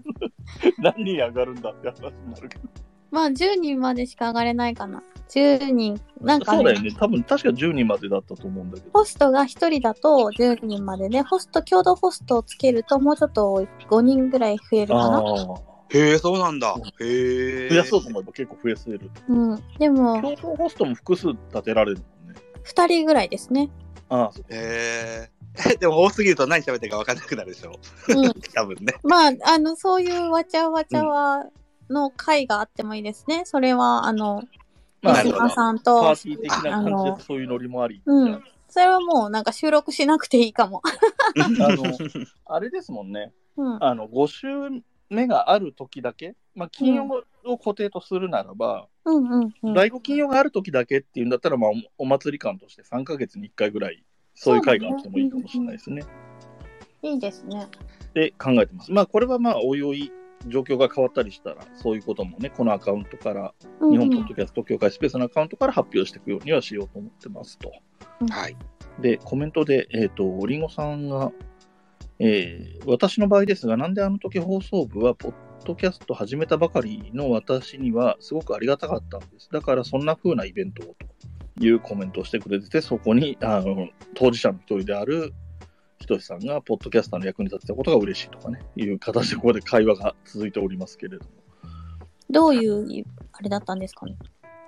[0.78, 2.64] 何人上がるんだって話になるけど。
[3.12, 5.02] まあ、10人までしか上がれないかな。
[5.28, 6.90] 10人、なんかね、そうだよね。
[6.98, 8.90] 多分、確か10人までだったと思うんだけど。
[8.92, 15.71] ホストが1人だと10人までで、ホスト、共同ホストをつけるともうちょっと5人ぐらい増えるかあな。
[15.90, 15.96] あ。
[15.96, 16.74] へえ、そうなんだ。
[17.00, 17.68] へえ。
[17.70, 19.10] 増やそうと思えば結構増やせる。
[19.28, 19.62] うん。
[19.78, 22.40] でも、共同ホストも複数立てられるもんね。
[22.64, 23.70] 2人ぐらいですね。
[24.08, 25.30] ああ、そうへえ。
[25.80, 27.78] でも多すぎると何喋ってるか分かんなくなるでしょ。
[28.08, 28.32] うん。
[28.54, 28.94] 多分ね。
[29.02, 31.44] まあ、あの、そういうわちゃわちゃわ
[31.90, 33.42] の会があってもいいですね。
[33.44, 34.42] それは、あの、
[35.02, 38.00] まあリスナーさんパとー、ティー的な感じあのでそういうノリもあり。
[38.06, 40.80] うんそれはもうなんか収録しなくていいかも。
[41.36, 41.82] あの、
[42.46, 43.30] あれですもんね。
[43.58, 43.84] うん。
[43.84, 44.48] あの、5週
[45.12, 49.74] 目がある時だけ、まあ、金曜を固定とするならば、うんうんうん。
[49.74, 56.02] 第5金曜がある時だけっていうんだったら、まあ、おお祭り感として3ヶ月に1回ぐらい、そういう会があってもいいかもしれないですね。
[57.02, 57.66] いいですね。
[58.14, 58.92] で考えてます。
[58.92, 60.12] まあ、これはまあ、おいおい、
[60.48, 67.70] 状況が変わったりしたら、そういうこともね、このアカウントから、うんうん日本ポッドキャスト協会スペースのアカウントから発表していくようにはしようと思ってますと。
[68.30, 68.56] はい。
[69.00, 71.30] で、コメントで、えっ、と、りんごさんが、
[72.24, 79.48] えー私の場合ですが、なんであの時放送部は、ポッドキャスト始めたばかりの私には、すごくありがたかったんです。
[79.52, 80.96] だから、そんな風なイベントを
[81.58, 85.32] というコメントをしてくれてて、そこに、あの、当事者の一人である、
[85.98, 91.30] ひとしさんが、ポッドキャスターの役に立てたことが嬉しいとかね、いう形でここで会話が続いておりますけれども。
[92.30, 94.16] どういう、あれだったんですかね？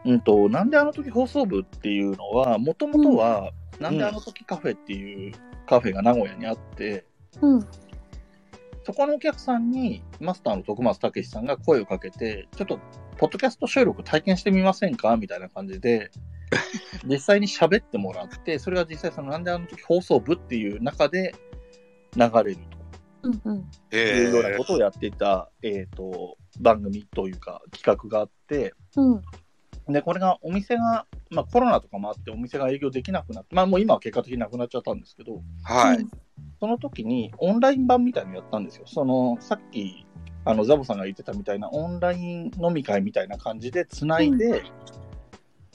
[0.04, 5.32] うんと、なんであの時放送部っていうのは、もともとは、なんであの時カフェっていう
[5.66, 7.04] カフェが名古屋にあって、
[7.42, 7.66] うん。
[8.84, 12.78] そこのお客さんに、マスターの徳松武さんが声をかけて、ちょっと、
[13.16, 15.16] ポッドキャスト収録体験してみませんか？
[15.16, 16.10] みたいな感じで、
[17.06, 21.34] 実際に喋ってもらって、それが実際その、なんであの時放送部っていう中で
[22.16, 22.58] 流れる
[23.22, 23.56] うんうん。
[23.92, 29.22] いうようなえことをやっていた、えっ、と、番組というか、企画があって、うん。
[29.88, 36.06] で、これがお店が、まあコロナとかもあってお店が営業できなくなって、まあもう今は結果的になくなっちゃったんですけど、はい。
[36.60, 38.84] その時にオンライン版みたいなのやったんですよ。
[38.86, 40.06] その、さっき、
[40.46, 44.62] あの、ザボさんが言ってたみたいなオンライン飲み会みたいな感じでつないで、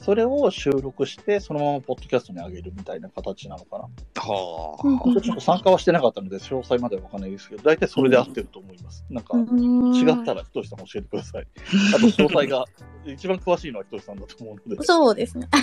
[0.01, 3.83] それを収録して、そのままポッドキャストに上げるみたいな形なのかな。
[4.21, 5.21] はうんあ。
[5.21, 9.05] ちょっと参加はしてなかったので、詳細まではわかんないですけど、大体それで合ってると思います。
[9.09, 11.47] なんか、違ったらひとしさん教えてください。
[11.95, 12.65] あと、詳細が、
[13.05, 14.83] 一番詳しいのはひとしさんだと思うので。
[14.83, 15.47] そうですね。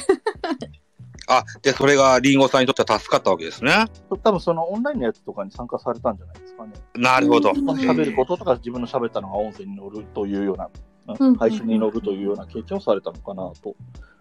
[1.28, 3.86] あ、で、それがリンゴさんにとっては助かったわけですね。
[4.22, 6.72] 多分そのオンラインのやつとかに参加されたんじゃないですかね。
[6.94, 7.50] なるほど。
[7.50, 10.70] 喋ることとか自分の喋ったのが音声に乗るというような、
[11.18, 13.76] うん配信に乗るというような経験をされたのかなと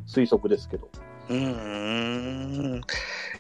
[0.08, 0.90] 推測ですけど。
[1.30, 2.82] うーん。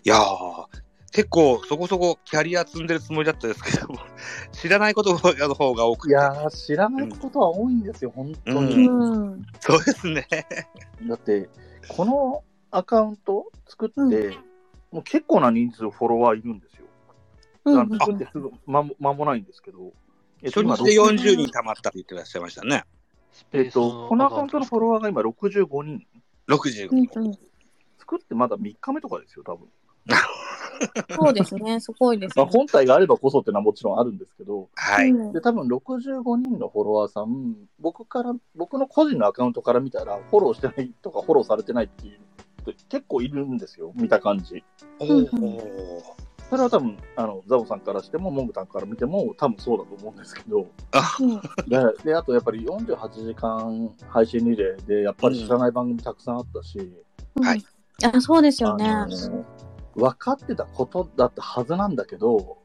[0.04, 0.66] いやー、
[1.12, 4.00] 結構そこそこキャリア積んでるつもりだったですけども、
[4.52, 5.18] 知らないことの
[5.56, 6.10] 方が多くて。
[6.10, 8.88] いやー、知らないことは多いんですよ、本当うに。
[8.88, 9.46] ん。
[9.60, 10.28] そうですね。
[11.04, 11.50] だって、
[11.88, 14.36] このアカウント作って、うん
[14.92, 16.86] もう結構な人数フォロワーいるんですよ。
[17.66, 19.92] うん作ってすぐ間も間もないんですけど。
[20.42, 22.86] えっと今初日で40人溜まったって言ってらっしゃいましたね。
[23.52, 26.06] えっと、このアカウントのフォロワーが今65人。
[26.48, 27.20] 60うん人。
[27.22, 27.34] うん。
[27.98, 29.68] 作ってまだ3日目とかですよ、多分。
[31.16, 31.80] そうですね。
[31.80, 32.52] すごいですまあ、ね。
[32.54, 35.10] 本体があればこそっていうのはもちろんあるんですけど、はい。
[35.10, 42.20] うんで、多分65人のフォロワーさん、僕から、僕の個人のアカウントから見たら、フォローしてないとかフォローされてないっていう
[42.74, 44.64] 人結構いるんですよ、見た感じ。
[45.00, 56.80] おうんーそれは多分、あの、ザボさんからしても、モングタンから見ても、多分そうだと思うんですけど、うん で、であとやっぱり48時間配信リレーで、やっぱり知らない番組たくさんあったし、
[57.42, 57.66] はい。
[58.04, 59.06] あ、そうですよね。
[59.96, 62.58] 分かってたことだったはずなんだけど、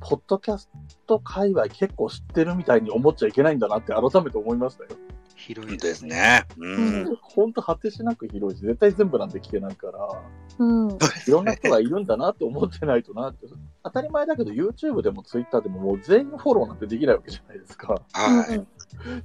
[0.00, 0.70] ポッドキャス
[1.06, 4.90] ト界隈結構知ってるみたいに思っちゃいけないんだなって改めて思いましたよ。
[5.36, 6.04] 広い本当です。
[6.04, 6.44] ね。
[6.58, 7.16] うん。
[7.20, 10.22] ほんと果てしなく広いし、絶対全部なんて聞けないから、
[10.58, 10.90] うん。
[10.90, 13.46] いろんな人がいるんだなって思ってないとなって。
[13.84, 18.00] 当たり前だけど YouTube でも Twitter でももう全員フォローなんてできないわけじゃないですか。
[18.12, 18.66] はい。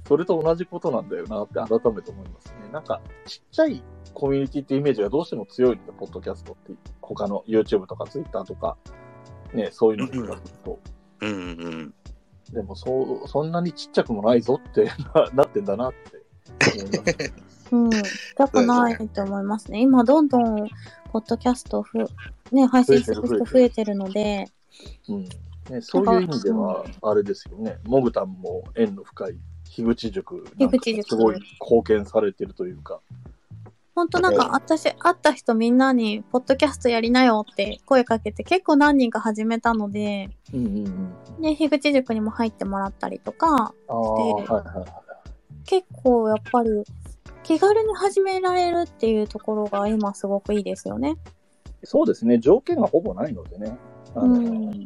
[0.06, 2.70] それと同じことなんだよなって改めて思いますね。
[2.72, 8.76] なんか、ちっちゃいコミュニティってイメージがどうしても強いので、ポッドキャストって、他の YouTube とか Twitter とか、
[9.54, 10.78] ね、そういうのに比べると。
[11.20, 11.94] うんうん。
[12.52, 14.84] でも、そう、そんなにちっちゃくもないぞって
[15.14, 16.22] な なってんだなって
[16.82, 17.74] 思います。
[17.74, 17.90] うん。
[17.90, 19.80] 痛くないと思いますね。
[19.80, 20.68] 今、どんどん、
[21.10, 21.98] ポッドキャストふ、
[22.52, 24.46] ね、配信する人増えてるので、
[25.08, 25.24] うん
[25.70, 33.00] ね、そういう意味では、あれですよね、モグタンも縁の深い樋口塾なんか樋口塾すごい貢献されてるというか。
[33.94, 40.76] ほんとなんか私、会った人みんなに、ポッドキャストやりなよって声かけて結構何人か始めたので、うんうん
[41.36, 41.42] うん。
[41.42, 45.02] で、樋口塾にも入ってもらったりとか、ああ、はいはいはい。
[45.64, 46.70] 結構やっぱり
[47.42, 51.16] 気軽に始められるっていうところが今すごくいいですよね。
[51.84, 53.76] そうですね、条件がほぼないのでね。
[54.14, 54.84] あのうん。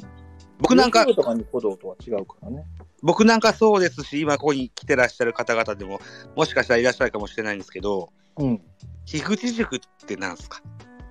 [0.58, 2.64] 僕なんかとかにとは違うからね。
[3.02, 6.00] 僕なんかそうですし、今ここに来てらっしゃる方々でも、
[6.34, 8.62] もしかしたらいらっしゃるかもしれないんですけど、うん。
[9.05, 10.61] 樋口塾ってなんですか？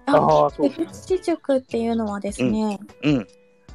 [0.08, 3.28] ああ、そう樋口塾っていうのはですね、うん。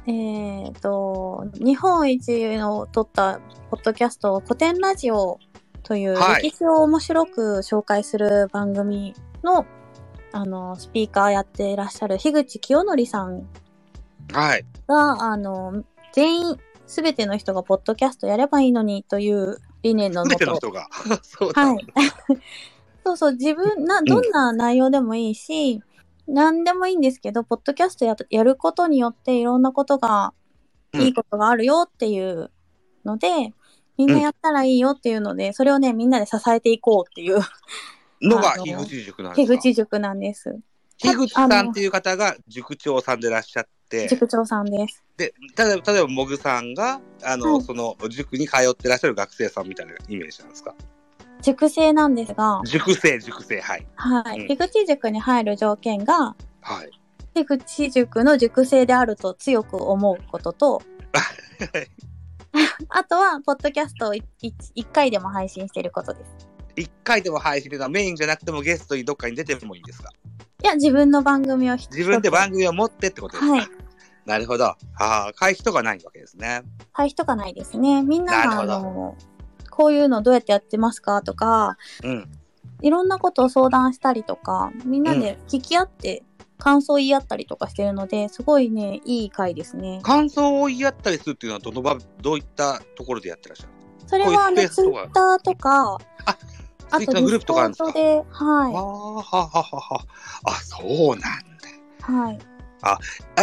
[0.07, 5.39] えっ、と、日本一の撮ったポッドキャスト、古典ラジオ
[5.83, 9.65] というはい歴史を面白く紹介する番組の、
[10.31, 13.47] あの、スピーカーやっていらっしゃる樋口清則さん
[14.31, 14.65] はい。
[14.87, 15.83] が、あの、
[16.13, 20.87] 全員、すべての人がポッドキャストやればいいのにという理念のすべもと、ての人が。
[21.23, 21.65] そうだ。
[21.65, 21.87] はい。
[23.03, 25.81] そうそう、自分な、どんな内容でもいいし、
[26.27, 30.33] 何でもいいんですけど、ポッドキャストややることによっていろんなことが、
[30.93, 31.01] うん。
[31.01, 32.51] いいことがあるよっていう
[33.05, 33.53] ので、
[33.97, 37.39] みんなやったらいいよっていうので、それをね、みんなで支えていこうっていう、
[38.21, 39.57] のが樋口塾なんですか？
[39.57, 40.59] 樋口塾なんです。
[40.97, 45.03] 樋口さんっていう方が塾長さんでいらっしゃって、塾長さんです。
[45.17, 47.63] で、例えば、例えば、もぐさんが、あの、はい。
[47.63, 50.75] その、塾に通ってらっしゃる学生さんみたいなイメージなんですか？
[51.41, 53.87] 塾生なんですが、塾生、塾生、はい。
[53.95, 54.41] はい。
[54.41, 56.91] うん樋口塾に入る条件が、はい。
[57.33, 60.81] 樋口塾の塾生であると強く思うことと、
[62.89, 64.23] あとは、ポッドキャストを 1,
[64.91, 66.49] 回でも配信していることです。
[66.75, 70.09] 一回でも配信でメインじゃなくてもゲストにどっかに出てもいいんですか？
[70.63, 73.67] いや、自分の番組を自分で番組を持ってってことですか、はい。
[74.25, 74.65] なるほど。
[74.65, 76.61] ああ、会費とかないわけですね。
[76.93, 78.03] はい、人がないですね。
[78.03, 79.17] みんなが、なるほどあの、
[79.81, 81.23] こういうのどうやってやってますか？
[81.23, 82.31] とか、うん。
[82.81, 86.23] いろんなことを相談したりとか、みんなで聞き合って、
[86.59, 89.99] 感想言い合ったりとかしてるので、すごいね、いい回ですね。
[90.03, 93.69] 感想を言い合ったりするっていうのはどの場、どういったところでやってらっしゃる
[94.05, 95.93] それは、あの、こういうスペースとかツイッターとか、
[96.25, 96.37] あ
[96.91, 97.91] あと、グループとかあるんですか？
[97.93, 100.05] ディスコードで、あはあ、はははは。
[100.45, 101.27] あ、そうなんだ。
[101.29, 102.39] い、はい。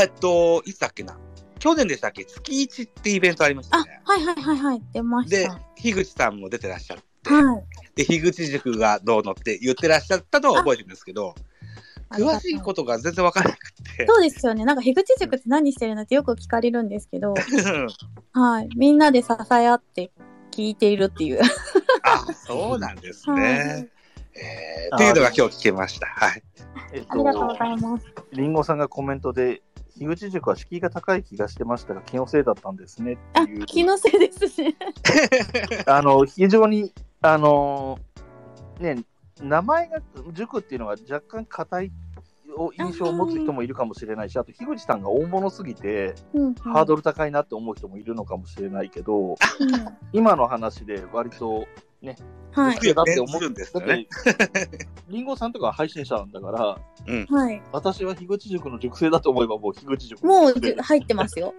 [0.01, 1.16] えっと、いつだっけな？
[1.59, 2.25] 去年でしたっけ？
[2.25, 7.64] 月一ってイベントありましたあね。、はいはいはいはい、出ましでた。、樋口さんも出てらっしゃって、はい。
[7.94, 11.35] で、樋口塾がどうのって言ってらっしゃったのを覚えてるんですけど、
[12.11, 14.07] 詳しいことが全然わからなくて。
[14.07, 14.64] そうですよね。
[14.64, 17.35] なんか、樋口塾って何してるのってよく聞かれるんですけど、
[18.33, 18.68] はい。
[18.77, 20.11] みんなで支え合って
[20.51, 21.40] 聞いているっていう。
[22.05, 23.88] あ、そうなんですはいね。
[24.35, 26.07] えー、っていうのが今日聞けました。
[26.07, 26.42] はい。
[26.94, 28.07] えっありがとうございます。
[28.33, 29.61] りんごさんがコメントで、
[29.98, 34.76] 樋口塾は敷居が高い気がしてましたが、気のせいだったんですねってあいう。、気のせいですね。
[35.87, 37.98] あの、非常に、あの
[38.78, 39.04] ね、
[39.42, 40.00] 名前が
[40.32, 41.92] 塾っていうのが若干硬い
[42.56, 49.37] を印象を持つ人もいるかもしれないし、あと、樋口さんが大物すぎて、うん、ハードル高いなって思う人もいるのかもしれないけど、うん
[50.12, 51.66] 今の話で割と、
[52.52, 52.74] はい。
[52.76, 54.06] 僕だって思するんですだっよね。
[54.06, 56.78] て、りんごさんとかは配信者なんだから、
[57.37, 57.62] はい。
[57.72, 61.54] 私は樋口塾の塾生だと思えばもう樋口塾もう入ってますよ。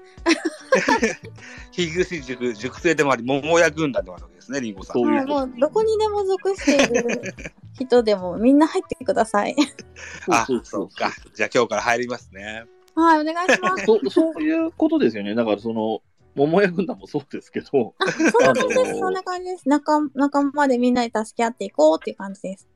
[1.71, 5.02] 樋口塾、塾生でもあり、桃屋軍団でもあるわけですね、りんごさん。
[5.02, 5.19] はい。
[5.19, 7.34] そういうこともう、どこにでも属している
[7.73, 9.56] 人でもみんな入ってください。
[10.30, 11.12] あそう、か。
[11.36, 12.65] じゃあ今日から入りますね。
[12.95, 13.86] はい、お願いします。
[13.86, 15.36] そうそういうことですよね。
[15.36, 16.02] だからその、
[16.36, 18.80] 桃屋軍団もそうですけど、あ、そんな感じです。
[18.80, 19.70] あのーそんな感じです。
[19.70, 22.68] 仲仲間でみんなで助け合っていこうっていう感じです。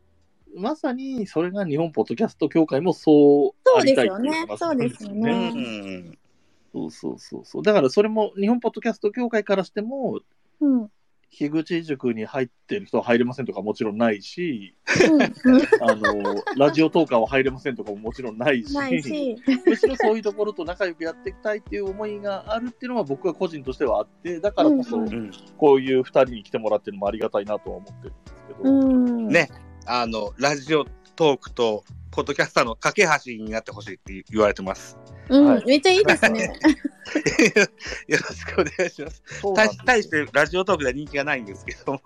[0.55, 4.45] まさにそれが日本ポッドキャスト協会もそうそうですよね。
[4.47, 5.51] 話そうですすよね。
[5.51, 5.97] ね。
[6.09, 6.17] ん。
[6.73, 7.63] そうそうそうそう。
[7.63, 10.19] だからそれも日本ポッドキャスト協会からしても、
[10.59, 10.89] うん。
[11.41, 11.49] うん。
[11.49, 14.75] 樋口塾に入ってる人は入れませんとかもちろんないし、
[15.11, 19.35] うんあの、ラジオトーカーは入れませんとかももちろんないし、ないし。
[19.65, 25.31] むしろそういうところと仲良くやっていきたいっていう思いがあるっていうのは僕は個人としてはあって、だからこそうんうん。
[25.57, 29.27] こういう二人に来てもらってるのもありがたいなとは思ってるんですけど、うん。
[29.27, 29.49] ね
[29.85, 30.85] あの、ラジオ
[31.15, 34.97] トークと、ポッドキャスターの架け橋になってほしいって言われてます。
[35.29, 36.43] うん、はいめっちゃいいですね。
[38.07, 39.23] よろしくお願いします。
[39.85, 42.01] 対してラジオトークでは人気がないんですけども。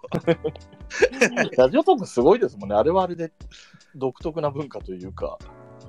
[1.57, 2.75] ラジオトークすごいですもんね。
[2.75, 3.31] あれはあれで
[3.95, 5.37] 独特な文化というか。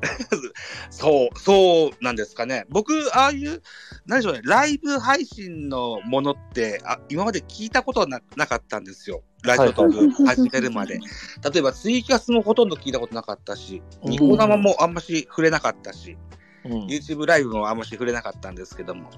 [0.91, 2.67] そう、そうなんですかね。
[2.69, 3.63] 僕、ああいう、
[4.07, 9.23] 何でしょうね、ライブ配信のものって、あ今まで聞いたことはななかったんですよ。
[9.45, 10.99] ラジオトーク始めるまで。
[10.99, 16.17] 例えば、ツイキャスもほとんど聞いたことなかったし、うんニコ生もあんまし触れなかったし、
[16.65, 19.11] うん YouTube ライブもあんまし触れなかったんですけども、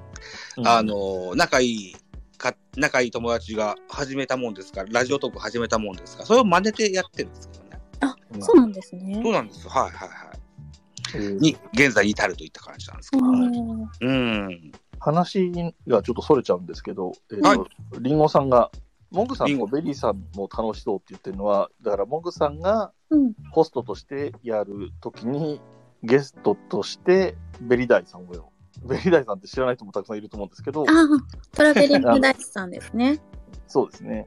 [0.56, 1.96] うんあの、仲いい
[2.40, 7.80] か仲いい友達が始めたもんですから、ラジオトーク始めたもんですから、それを真似てやってるんですけどね。
[8.00, 9.20] あ、そうなんですね。
[9.22, 9.70] そうなんですよ。
[9.70, 10.39] はいはいはい。
[11.14, 13.24] えーに、現在に至るといった感じなんですけど。
[13.26, 14.72] うんうん。
[14.98, 15.50] 話
[15.86, 17.68] がちょっとそれちゃうんですけど、えーと
[18.00, 18.70] リンゴさんが、
[19.10, 23.32] モグさんリンゴとベリーさんも楽しそうって言ってるのは、だからモグさんがうん。
[23.50, 25.60] ホストとしてやるときに、
[26.02, 28.52] ゲストとしてベリダイさんをよ。
[28.84, 30.86] ベリダイさんって知らない人もたくさんいると思うんですけど
[31.52, 33.20] トラベリングダイスさんですね。
[33.66, 34.26] そうですね。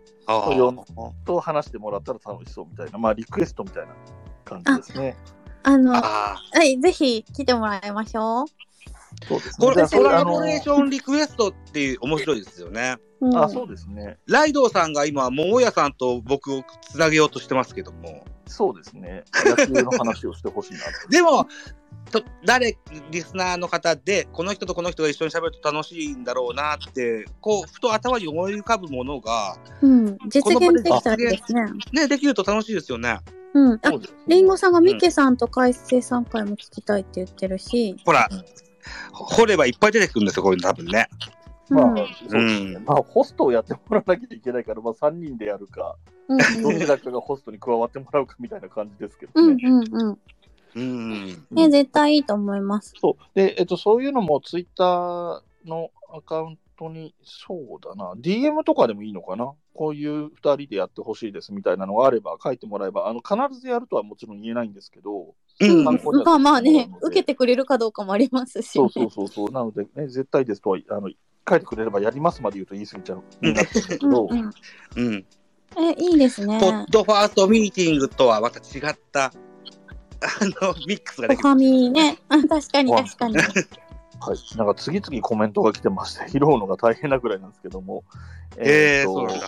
[1.25, 3.93] と話してもらったら楽しそうみたいな、まあリクエストみたいな
[4.45, 5.17] 感じですね。
[5.63, 8.45] あの、あはい、ぜひ来てもらいましょう。
[9.27, 9.87] そうですこれ、ね。
[9.87, 12.97] じゃコラボレーションリクエストっていう面白いですよね。
[13.21, 14.17] うんあそうですね。
[14.27, 18.25] ライドウさんが今、桃屋さんと僕をつなげようとしてますけども。
[18.47, 19.23] そうですね。
[19.45, 21.07] 野球の話をしてほしいなと。
[21.09, 21.47] でも、
[22.11, 22.77] と誰、
[23.11, 31.65] リスナーの方で、この人とこの人が一緒に喋ると楽しいんだろうなって、こう、ふと頭に思い浮かぶものが、うん、実現できたらですね。
[31.93, 33.19] ね、できると楽しいですよね。
[33.53, 33.79] うん。
[33.81, 38.43] あそ、うですねリンゴさんがミケさんと海星さん会も聞きたいって言ってるし、ほらうん、
[39.11, 41.09] 掘ればいっぱい出てくるんですよ、こういうの多分ね。
[41.69, 42.79] まあ、うんそうですね。
[42.85, 45.95] まあ、ホストをやってもらわなきゃいけないから、まあ、3人でやるか、
[46.27, 49.63] うんどちらかがホストに加わってもらうかみたいな感じですけどうんね。
[49.65, 50.19] うんうん。
[50.75, 51.45] うん。
[51.51, 52.93] ね、絶対いいと思います。
[52.99, 53.23] そう。
[53.35, 59.53] で、えっと、そういうのもツイッターのアカウントに、そうだな、DM とかでもいいのかな？
[59.73, 65.91] こういう2人でやってほしいですみたいなのがあれば、書いてもらえば、あの必ずやるとはもちろん言えないんですけど、うんま
[66.33, 69.51] あまあね受けてくれるかどうかもありますし、そうそうそうそう。
[69.51, 71.09] なので、ね、絶対ですとは、あの、
[71.47, 73.23] 書いてくれればやりますまで言うと言い過ぎちゃう。
[73.41, 74.51] うんなっちゃうんだけど、うんうん。
[74.95, 75.25] うん。
[75.75, 76.67] え、いいですねポ。
[76.67, 79.31] ッドファーストミーティングとはまた違った、あ
[80.61, 81.49] の、ミックスができる。
[81.49, 82.17] おね。
[82.29, 83.35] あ確かに確かに。
[84.25, 84.57] はい。
[84.57, 88.03] なんか次々コメントが来てまして、 拾うのが大変なぐらいなんですけども。
[88.57, 89.47] ええーとそうなんだ。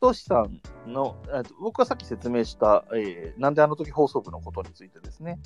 [0.00, 0.60] としさん
[0.92, 5.38] の、えーと僕がさっき説明した、えーなんであの時放送部のことについてですね、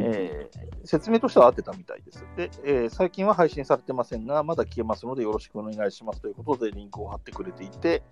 [0.00, 2.24] えー説明としては合ってたみたいです。
[2.36, 8.02] で、えー最近は配信されてませんが、まだ消えますのでよろしくお願いしますということでリンクを貼ってくれていて、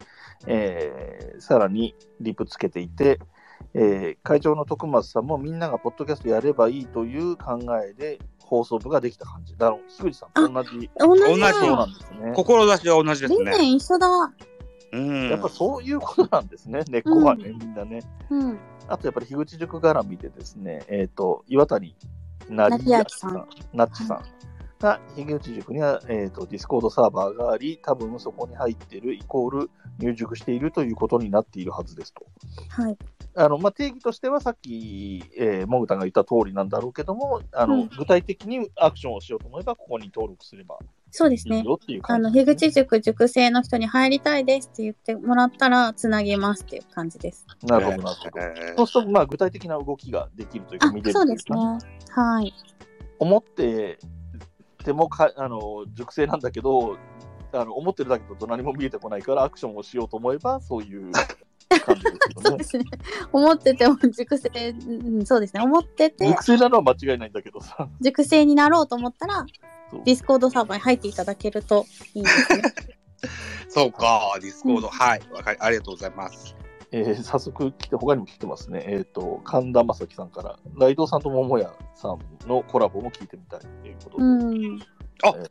[0.47, 3.19] えーさらにリプつけていて、
[3.75, 8.19] えー会長の徳松さんもみんながポッドキャストやればいいという考えで
[8.53, 9.57] 放送部ができた感じ。
[9.57, 10.91] だろう、樋口さんと同じ。
[10.99, 12.33] 同じ同じだそうなんですね。
[12.35, 13.53] 志は同じです全ね。
[13.53, 14.09] 然一緒だ。
[14.93, 15.31] うん。
[15.31, 18.03] やっぱそういうことなんですね、 根っこはね、みんなね。
[18.29, 18.59] うん。
[18.89, 21.97] あとやっぱり樋口塾絡みでですね、えっ、と、岩谷
[22.51, 24.23] 成成明さんナッチさん
[24.81, 32.27] が、樋口塾には、えっ、と、ディスコードサーバーがあり、多分そこに入っているイコール入塾しているということになっているはずですと。
[32.69, 32.99] はい。
[33.35, 40.79] あの、まあ、定義としてはさっき、えー、モグタンが言った通りなんだろうけども、あの、うん具体的にアクションをしようと思えば、ここに登録すれば
[41.11, 41.59] そうですね。
[41.59, 47.47] いいよっていうあの、感じです、樋口塾塾生の人に入りたいですって言ってもらったら、つなぎますっていう感じです。
[47.65, 48.41] なるほど、なるほど。
[48.41, 51.59] えそうすると、まあ、具体的な動きができるというか、あ見れる、そうですね。
[52.11, 52.53] はい。
[53.19, 53.99] 思って
[54.83, 56.99] てもかあの熟成なんだけど
[57.53, 61.13] あの思ってるだけだと何も見えてこないからアクションをしようと思えばそういう
[61.81, 62.55] 感じですそよね。
[62.55, 62.85] うですね。
[63.33, 65.63] 思ってても塾生、うん、そうですね。
[65.63, 67.89] 思ってて塾生なのは間違いないんだけどさ。
[68.01, 69.45] 塾生になろうと思ったら
[70.05, 72.63] ディスコードサーバーに入っていただけるといいですね。
[73.69, 74.89] そうか、ディスコード。
[74.89, 75.21] はい。
[75.33, 76.57] わかり、ありがとうございます。
[76.91, 78.85] えー早速来て、他にも来てますね。
[78.87, 84.25] えっ、と、神田正輝さんから、ライドウさんと桃屋さんのコラボも聞いてみたいということで。
[84.25, 84.81] うん。
[85.25, 85.47] あえー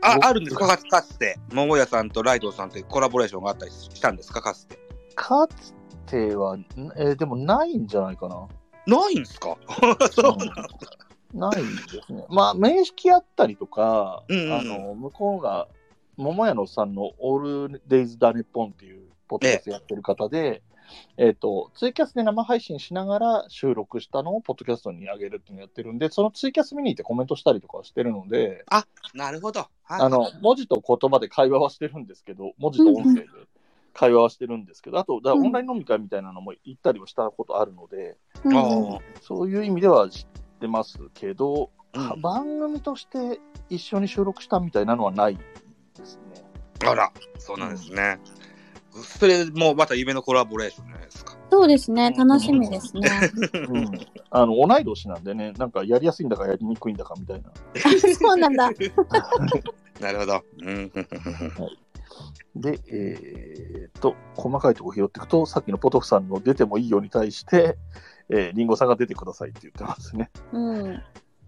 [0.00, 0.76] あ、あるんですか？
[0.76, 1.38] かつて。
[1.52, 4.40] 桃屋さんとライドウさんってコラボレーションがあったりしたんですか？
[4.40, 4.78] かつて。
[5.12, 5.74] かつ
[6.06, 6.66] ては、ん？
[6.96, 8.48] えーでもないんじゃないかな。
[8.86, 9.56] ないんですか？
[10.10, 10.68] そうなんだ。
[11.34, 12.24] ないですね。
[12.28, 15.68] まあ、面識あったりとか、うんうんうんあの、向こうが、
[16.16, 20.62] 桃屋のさんのオールデイズ・ダ・ネッポンっていうポッドキャストやってる方で、
[21.16, 28.66] えっ、と、ツイキャスで生配信しながら収録したのをポッドキャストに上げるっていうのをやってるんで、そのツイキャス見に行ってコメントしたりとかはしてるので、
[29.14, 29.60] なるほど。
[29.84, 33.26] はいあの、文字と言葉で会話はしてるんですけど、文字と音声で
[33.92, 40.26] 会話はしてるんですけど、あと、だからオンライン飲み会みたいなのも行ったりはしたことあるので、うんそういう意味では知っ
[40.60, 43.38] てますけど、うん番組として
[43.68, 45.42] 一緒に収録したみたいなのはないで
[46.04, 46.42] すね。
[46.88, 48.18] あら、そうなんですね。
[48.92, 51.36] それもまた夢のコラボレーションじゃないですか。
[51.50, 52.10] そうですね。
[52.12, 53.10] 楽しみですね。
[53.68, 53.90] うん、
[54.30, 57.50] あの同い年なんでね、なんかやりやすいんだかやりにくいんだかみたいな。
[58.18, 58.70] そうなんだ。
[60.00, 60.42] なるほど。
[60.62, 60.92] うん。
[62.54, 67.78] で、えー、と、細かいところ拾っていくと、さっきのポトフさんの出てもいいよに対して、
[68.28, 70.30] えー、リンゴさんが出てくださいって言ってますね。
[70.52, 71.02] うん。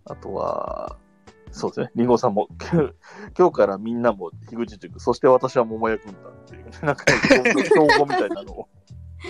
[0.07, 0.96] あとは、
[1.50, 1.90] そうですね。
[1.94, 2.48] リンゴさんも、
[3.38, 8.68] 今日からみんなも樋口塾、そして私は桃屋軍団っていう、ね、なんか、標語みたいなのを。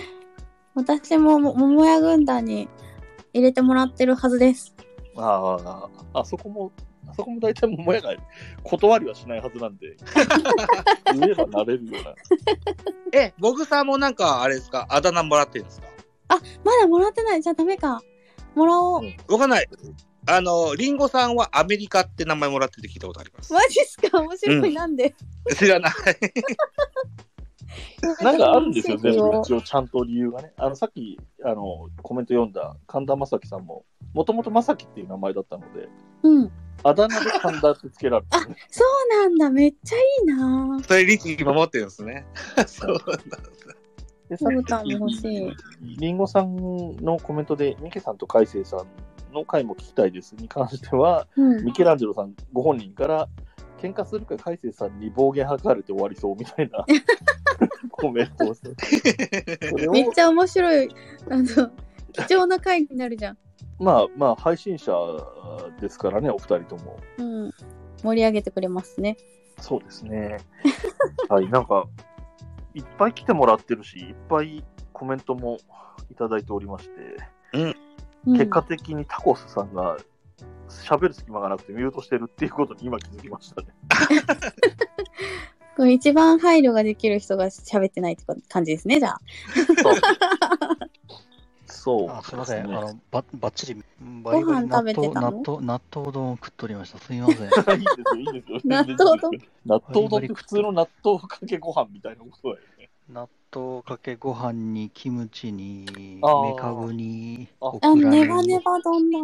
[0.75, 2.67] 私もも桃屋軍団に
[3.33, 4.75] 入れてもらってるはずです。
[5.15, 8.15] ああ、あそこも、あそこも大体桃屋が
[8.63, 9.95] 断りはしないはずなんで、
[11.19, 12.13] 言えばなれるような。
[13.13, 15.87] え、ボグさんもなんか、あれですか、あだ名もらってるんですか？
[16.29, 17.41] あ、まだもらってない。
[17.41, 18.01] じゃあダメか。
[18.55, 19.03] もらおう。
[19.03, 19.67] うんわかんない。
[20.27, 23.53] あの、リンゴさんはアメリカって名前もらってて聞いたことあります。
[23.53, 24.19] マジっすか？
[24.21, 24.57] 面白い。
[24.57, 25.13] うんなんで？
[25.55, 25.93] 知らない。
[28.21, 30.53] なんかあるんですよ、全部よ一応ちゃんと理由がね。
[30.57, 35.89] あの、さっき、あの、コメント読んだ神田正輝さんも、もともと正輝っていう名前だったので、
[36.23, 36.51] うん。
[36.83, 39.49] あだ名で神田ってつけられて、ね、そうなんだ。
[39.49, 42.25] めっちゃいいなそれ律儀守ってるんですね。
[42.67, 43.37] そうなんだ。
[44.29, 45.51] でボタンも欲しい。
[45.81, 46.55] りんごさん
[46.97, 51.65] のコメントで、ミケさんと海星さんの回も聞きたいですに関しては、うん。
[51.65, 53.27] ミケランジェロさんご本人から、
[53.85, 56.85] 喧嘩するか海星さんに暴言吐かれて終わりそうみたいな
[57.91, 59.89] コメントをして。
[59.89, 60.89] めっちゃ面白い。
[61.29, 61.45] あの、
[62.13, 63.37] 貴重な回になるじゃん。
[63.79, 64.91] まあまあ、配信者
[65.79, 66.97] ですからね、お二人とも。
[67.17, 67.51] うん。
[68.03, 69.17] 盛り上げてくれますね。
[69.59, 70.37] そうですね。
[71.29, 71.85] はい、なんか、
[72.73, 75.57] いっぱい来てもらってるし、いっぱいコメントも
[76.09, 77.17] いただいておりまして、
[77.53, 77.75] うん
[78.33, 79.97] 結果的にタコスさんが
[80.69, 83.67] 喋る隙間がなくてミュートしてるっていうことに今気づきましたね。
[85.77, 89.21] これ一番配慮ができる人が喋ってないって感じですね、じゃあ。
[91.67, 95.31] そうあすみません、ねあのばばっちりバリバリ納ご飯食べて豆たの？
[95.31, 96.97] 納豆納豆丼を食っておりました。
[96.97, 97.37] すみません。
[97.43, 98.59] いいですよ、いいですよ。
[98.63, 99.31] 納豆丼？
[99.65, 102.89] 納豆丼って普通の納豆かけご飯みたいなことだよね。
[103.11, 106.19] 納豆かけご飯にキムチにメ
[106.57, 109.19] カブにあオクラあ、にネバネバ丼だ。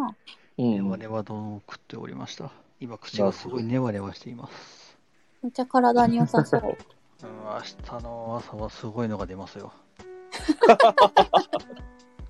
[0.69, 2.51] うネバネバ丼を食っておりました。
[2.79, 4.97] 今口がすごいネバネバしています。
[5.41, 6.61] めっちゃ体に良さそう。
[6.61, 6.77] うん、明
[7.99, 9.73] 日の朝はすごいのが出ますよ。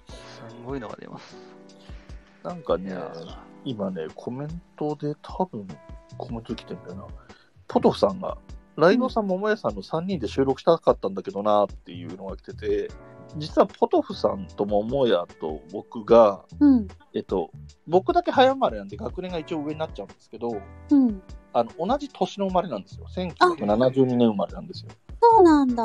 [0.08, 0.16] す
[0.66, 1.36] ごいのが出ます。
[2.44, 2.96] なんかね
[3.64, 5.68] 今ね、コメントで多分
[6.18, 7.08] コメント来てんだよな。
[7.68, 8.38] ポトフさんが、
[8.76, 12.90] ライドさん、桃屋さんの3人で収録したかったんだけどなっていうのが来てて、
[13.38, 16.88] 実はポトフさんと桃屋と僕が、うん。
[17.14, 17.52] えっと、
[17.88, 21.22] 僕だけ早生まれなんで学年が一応上になっちゃうんですけど、うん。
[21.54, 23.06] あの同じ年の生まれなんですよ。
[23.10, 24.92] 1972年生まれなんですよ。
[25.22, 25.84] そうなんだ。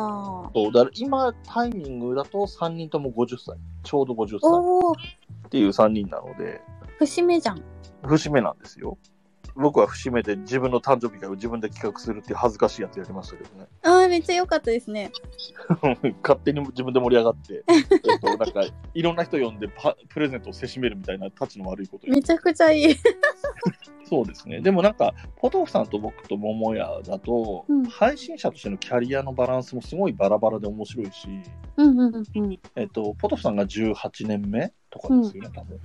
[0.55, 3.57] そうだから今、タイミングだと3人とも50歳。
[3.83, 5.07] ちょうど50歳
[5.47, 6.61] っていう3人なので、
[6.99, 7.63] 節目じゃん。
[8.05, 8.97] 節目なんですよ。
[9.57, 13.67] 僕は節目で自分の誕生日会を自分で企画するっていう恥ずかしいやつやりましたけどね。
[13.83, 15.11] ああ、めっちゃ良かったですね。
[16.23, 18.63] 勝手に自分で盛り上がって、 えっと、なんか、
[18.95, 22.95] いろんな人呼んでパプレゼントをせしめるみたいなタチの悪いことをめちゃくちゃいい。
[24.05, 24.61] そうですね。
[24.61, 31.29] でもなんか、ポトフさんと僕と桃屋だと、うん配信者としてのキャリアのバランスもすごいバラバラで面白いし、
[31.77, 32.61] うんうんうんうん。
[32.75, 35.81] えっと、ポトフさんが18年目とかですよね、多分。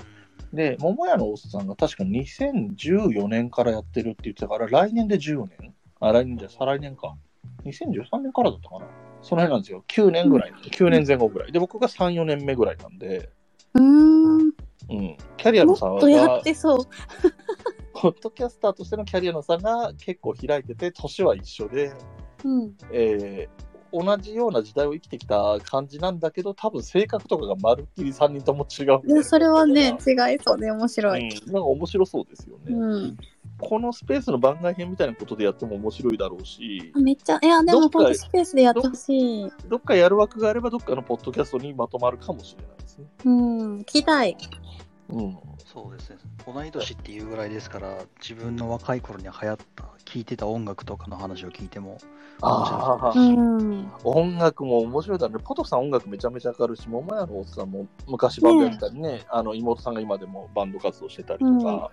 [0.54, 5.74] で、桃屋のおっさんが確か2014年からやってるって言ってたから、来年で14年？
[5.99, 7.16] あ、来年じゃ、再来年か。
[7.66, 8.86] 2013年からだったかな。
[9.22, 9.84] その辺なんですよ。
[9.88, 10.54] 9年ぐらい。
[10.72, 11.52] 9年前後ぐらい。
[11.52, 13.30] で、僕が3、4年目ぐらいなんで、
[13.76, 14.39] うーん。
[14.41, 14.52] うん。
[15.38, 16.78] キャリアもの差っとやがっ、てそう。
[17.93, 21.93] ポッドキャスターとしてのキャリアの差が結構開いてて、年は一緒で、
[22.43, 22.76] うん。
[22.91, 29.14] えー同じような時代を生きてきた感じなんだけど、多分性格とかがまるっきり3人とも違うみたいな。
[29.16, 31.22] いや、それはね、違いそうで面白い。
[31.22, 32.76] うん、なんか面白そうですよね。
[32.76, 33.18] うん。
[33.60, 39.52] このスペースの番外編みたいなことでやっても面白いだろうし、めっちゃ、いや、でも、ポッドスペースでやってほしい。
[39.68, 43.06] どっかやる枠があれば、どっかのポッドキャストにまとまるかもしれないですね。
[43.26, 43.80] うん。
[43.82, 44.36] 聞きたい。
[45.12, 45.38] うん。
[45.66, 46.18] そうですね。
[46.45, 51.97] 同い年っていうぐらいですから、自分の若い頃に流行った、聴いてた音楽とかの話を聞いても
[52.41, 53.91] 面白ああ、そうですし、うん。
[54.03, 55.43] 音楽も面白いだろうね。
[55.45, 61.91] ポトフさん音楽めちゃめちゃ明るいし、桃屋のおっさんも昔バンドやったりね、あの妹さんが今でもバンド活動してたりとか、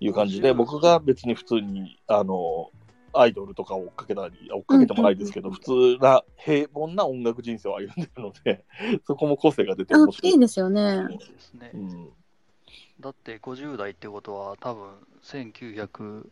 [0.00, 2.70] いう感じで、僕が別に普通に、あの、
[3.12, 8.64] アイドルとかを追っかけたり、追っかけてもないですけど、普通な平凡な音楽人生を歩んでるので、
[9.06, 10.32] そこも個性が出てあ面、白い。
[10.32, 11.06] いいですよね。
[11.08, 11.78] ですねう。
[11.78, 12.10] ん
[13.00, 14.90] だって50代ってことは多分
[15.22, 16.28] 1995、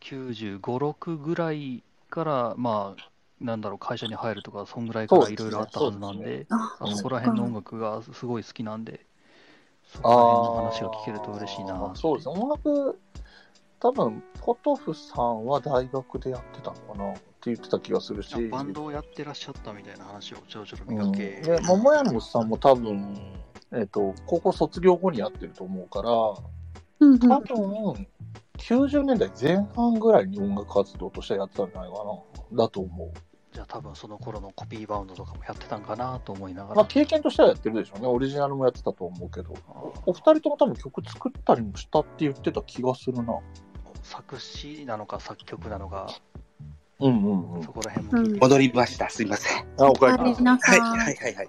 [0.00, 9.04] 6ぐらいから、まあ、なんだろう、会社に入るとか、そんぐらいからいろいろあったはずなんで、あ、うんそこら辺の音楽がすごい好きなんで、
[9.84, 11.92] そこら辺の話が聞けると嬉しいな。
[11.94, 12.34] そうですね。
[12.34, 12.98] 音楽、
[13.80, 18.48] 多分、ポトフさんは大学でやってたのかなって言ってた気がするし。
[18.48, 23.16] バンドをやってらっしゃったみたいな話をちょろちょろ見うんかけ、で、桃屋のおっさんも多分、
[23.74, 26.10] えっ、と、高校卒業後にやってると思うから、
[27.00, 27.18] うんうん。
[27.18, 28.06] 多分、
[28.58, 31.96] 90年代前半ぐらいに音楽活動としてやってたんじゃないか
[32.52, 32.64] な。
[32.64, 33.10] だと思う。
[33.52, 36.74] じゃあ多分その頃のコピーバウンドとかもやってたんかなと思いながら。
[36.76, 38.06] まあ、経験としてはやってるでしょうね。
[38.06, 39.54] オリジナルもやってたと思うけど。
[40.06, 43.38] お二人とも多分曲作ったりもしたって言ってた気がするな。
[44.02, 46.08] 作詞なのか作曲なのか、
[46.98, 47.72] うんうんうんそ。
[47.72, 49.10] こら辺も聞いて、戻りました。
[49.10, 49.66] すいません。
[49.78, 51.48] あ、おかえりなさいはいい、はい、はい、はい。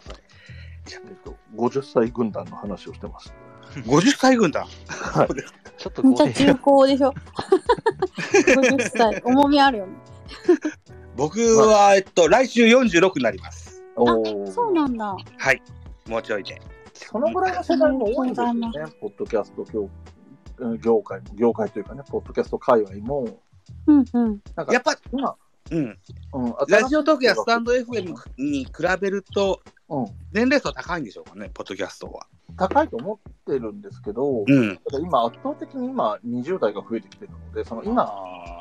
[0.92, 3.34] えっと、50歳軍団の話をしてます。
[3.86, 4.66] 50歳軍団？
[4.88, 5.28] はい。
[5.78, 7.14] ちょっとめっちゃ語弊中高でしょ？
[8.32, 9.22] 50歳。
[9.26, 9.94] 重みあるよね。
[11.16, 13.84] 僕は、えっと、来週46になります。
[13.96, 15.16] おーそうなんだ。
[15.38, 15.62] はい。
[16.08, 16.60] もうちょいで。
[16.94, 18.72] そのぐらいの世代も多いんですよね。
[19.00, 19.90] ポッドキャスト業
[20.60, 23.28] うん業界も、業界というかね、ポッドキャスト界隈も、
[23.88, 24.42] うんうん。
[24.56, 25.36] なんかやっぱ、今、
[25.72, 26.00] うん。
[26.34, 29.62] うん、ラジオトークやスタンド FM に比べると、
[30.02, 32.26] うん、年齢層高いんでしょうかね、ポッドキャストは。
[32.58, 34.78] 高いと思ってるんですけど、うん。
[34.90, 38.12] ただ今、圧倒的に今、20代が増えてきてるので、その今、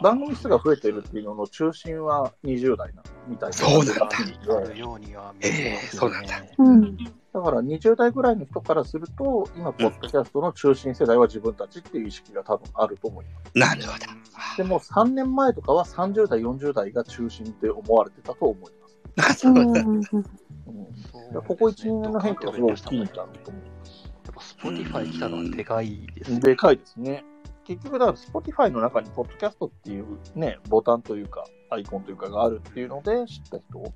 [0.03, 6.97] 番組数が増えてるっていうのの中心は20代なみたいなそうなんだあるようには見えそうなんだうん。
[6.97, 13.59] だから20代ぐらいの人からすると、今、ポッドキャストの中心世代は自分たちっていう意識が多分あると思います。
[13.59, 14.23] なるほど。
[14.57, 18.82] でも3年前とかは30代、40代が中心って思われてたと思います。
[21.47, 26.35] ここ1、2年の変化がすごい大きいんだと思やっぱ Spotify 来たのはでかいですう。
[26.35, 26.41] ね。
[26.41, 27.25] でかいですね。
[27.65, 33.93] 結局、だから Spotify の中に、ポッドキャストっていうね、ボタンというか、アイコンというかがあるっていうので知った人、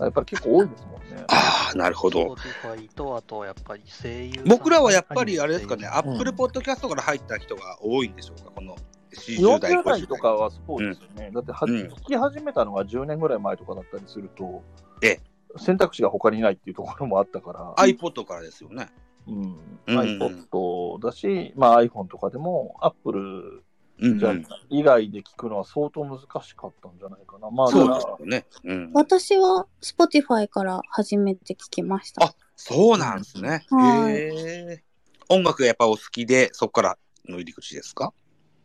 [0.00, 1.24] やっぱり結構多いですもんね。
[1.28, 2.34] ああ、なるほど。
[2.34, 4.42] Spotify と、あとやっぱり声優。
[4.46, 8.76] 僕らはやっぱりあれですかね、アうんップルポッドキャストから入った人が多いんでしょうか、この
[9.14, 11.30] 40代、40代50とかはそうですよね。
[11.32, 14.62] だっては、うん聞き始めたのが10年ぐらい前とかだったりすると、
[15.02, 15.20] ええ
[15.56, 18.88] 選択肢が他にないっていうところもあったから、iPod からですよね。
[19.28, 19.56] うん、
[19.86, 23.62] うん iPod だし、まあ、iPhone とかでも Apple
[24.00, 24.46] じゃうんうん。
[24.70, 27.50] 以外で聞くのは相当難しかったんじゃないかな。
[27.50, 28.44] まあ、そうですよね。
[28.64, 28.90] うん。
[28.92, 32.24] 私は Spotify から初めて聞きました。
[32.24, 33.64] あそうなんですね。
[33.70, 34.30] はいへ
[34.72, 34.82] え。
[35.28, 36.98] 音楽がやっぱお好きで、そこから
[37.28, 38.12] の入り口ですか？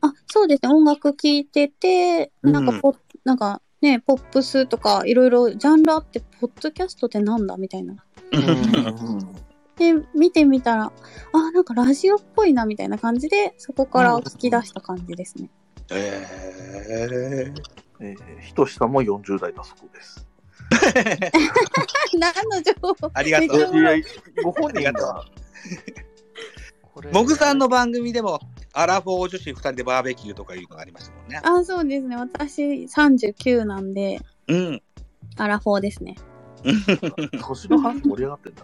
[0.01, 0.69] あ、そうですね。
[0.69, 7.95] 音楽聴いてて、うんなんかポ、なんかね、ポップスとかいろいろジャンルあって、ポッドキャストってなんだみたいな。
[8.31, 10.91] うんで、見てみたら、
[11.31, 15.49] あ、なんかラジオっぽいなみたいな感じで、そこから聞き出した感じですね。
[15.91, 16.21] へ
[16.89, 17.53] え。
[18.01, 20.27] えー、ひとしさんも40代だそうです。
[22.19, 23.09] 何の情報？
[23.13, 23.71] ありがとう。
[24.43, 25.25] ご本人ありが
[26.89, 28.39] が、これモグさんの番組でも、
[28.73, 31.41] アラフォー女子2人でバーベキューとかいうのがありましたもんね。
[31.43, 32.15] あ、そうですね。
[32.15, 34.81] 私39なんで、うん。
[35.37, 36.15] アラフォーですね。
[36.63, 38.63] 年の話盛り上がってんだ。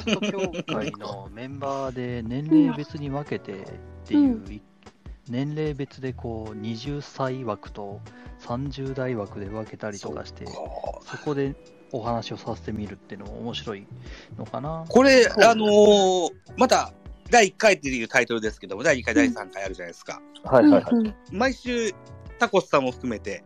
[0.00, 3.64] スト協会のメンバーで年齢別に分けてっ
[4.04, 4.60] ていう、う
[5.28, 8.00] 年齢別でこう20歳枠と
[8.40, 11.54] 30代枠で分けたりとかしてそこで
[11.92, 13.86] お話をさせてみるっていうのも面白い
[14.36, 16.92] のかなこれ、あのーまた、
[17.30, 20.20] 第1回っていうタイトルですけども、第2回、第3回あるじゃないですか。
[20.44, 21.14] はいはいはい。
[21.30, 21.92] 毎週、
[22.38, 23.42] タコスさんも含めて、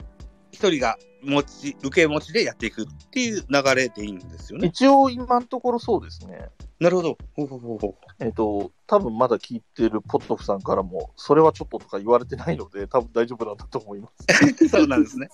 [0.50, 4.68] 一人が持ち、受け持ちでやっていくっていう流れでいいんですよね。
[4.68, 6.48] 一応今のところそうですね。
[6.82, 7.18] なるほど。
[7.36, 14.64] ほうほうほうほえっ、と、多分まだ聞いてるポットフさんからも、それはちょっととか言われてないので、多分大丈夫なんだと思います。
[14.64, 15.28] う そうなんですね。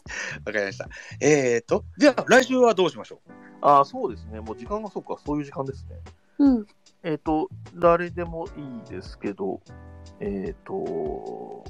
[0.44, 0.88] わかりました。
[1.22, 3.32] えーと、じゃあ来週はどうしましょう？
[3.62, 4.40] ああ、そうですね。
[4.40, 5.96] もう時間がそうか、そういう時間ですね。
[6.38, 6.66] うん。
[7.02, 9.60] えっ、と、誰でもいいですけど、
[10.20, 11.64] えっ、と、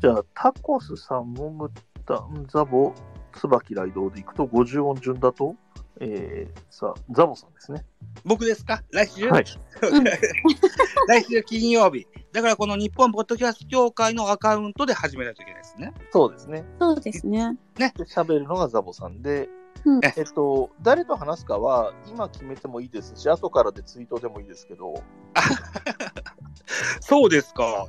[0.00, 1.70] じゃあ、タコスさん、モグ
[2.06, 2.94] タン、ザボ、
[3.32, 5.56] 椿ライドでいくと、50音順だと、
[6.00, 7.84] えー、さあ、ザボさんですね。
[8.24, 8.82] 僕ですか？
[8.92, 9.44] 来週、はい。
[11.08, 12.06] 来週金曜日。
[12.32, 15.92] だからこの日本ポッドキャスト協会のアカウントで始めないといけないですね。
[16.12, 16.64] そうですね。
[16.78, 17.56] そうですね。
[17.74, 19.48] で、喋るのがザボさんで、
[19.84, 25.02] うんえっと、誰と話すかは、今決めてもいいですし、後からでツイートでもいいですけど、
[27.00, 27.86] そうですか。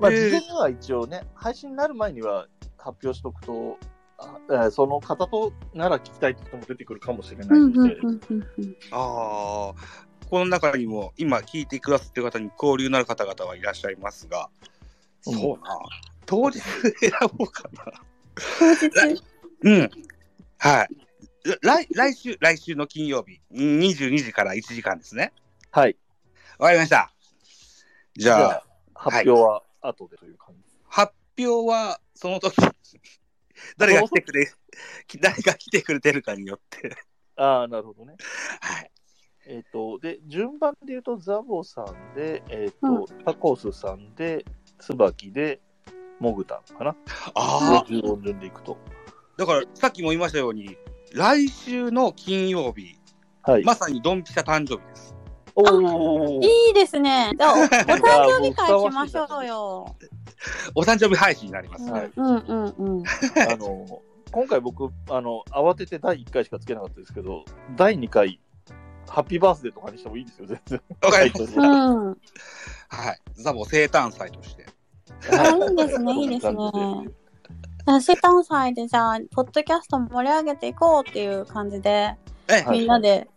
[0.00, 2.48] まあ、えー事前には一応ね、配信になる前には
[2.78, 3.93] 発表しとくと、あ
[4.50, 7.96] えーその方となら聞きたいって人も出てくるかもしれないうんので。
[8.90, 9.74] ああ、
[10.28, 14.48] この中にも今聞いてくださってる方に交流のある方々はいらっしゃいますが、
[15.26, 15.78] うんそうな。
[16.26, 17.92] 当日選ぼうかな。
[18.58, 19.22] 当日、
[19.62, 19.90] うん。
[20.58, 20.88] はい。
[21.60, 25.32] 来来週、来週の金曜日、うん22時から1時間ですね。
[25.70, 25.96] はい。
[26.58, 27.12] わかりました。
[28.16, 28.64] じゃあ、じゃあ、
[28.94, 30.62] 発表は後でという感じ。
[30.88, 32.56] 発表はその時、
[33.78, 34.52] 誰が来てくれ、
[35.20, 36.96] 誰が来てくれてるかによって。
[37.36, 38.16] ああ、なるほどね。
[38.60, 38.90] はい。
[39.46, 44.44] えっ、と、で、順番で言うと、ザボさんで、えっ、と、タコスさんで、
[44.78, 45.60] 椿で、
[46.20, 46.96] モグタンかな。
[47.34, 48.78] ああ、50音順でいくと。
[49.36, 50.76] だからさっきも言いましたように、
[51.12, 52.96] 来週の金曜日、
[53.42, 53.64] はい。
[53.64, 55.13] まさにドンピシャ誕生日です。
[55.56, 57.30] おーいいですね。
[57.36, 58.00] じゃあお お誕
[58.40, 59.96] 生日会しましょうよ。
[60.74, 61.90] お誕生日配信になります。
[61.90, 63.04] はいうんうんうん。
[63.50, 67.44] あの、今回僕、あの、慌てて第1回しかつけなかったですけど、
[67.76, 68.40] 第2回、
[69.08, 70.82] ハッピーバースデーとかにしてもいいですよ、全然。
[71.02, 72.06] わかりましうん。
[72.88, 73.20] はい。
[73.34, 74.66] ザボ生誕祭として。
[75.30, 76.56] あいいですねいいですね
[77.86, 82.16] 生誕祭でじゃあ、ポッドキャスト盛り上げていこうっていう感じで、
[82.70, 83.28] みんなで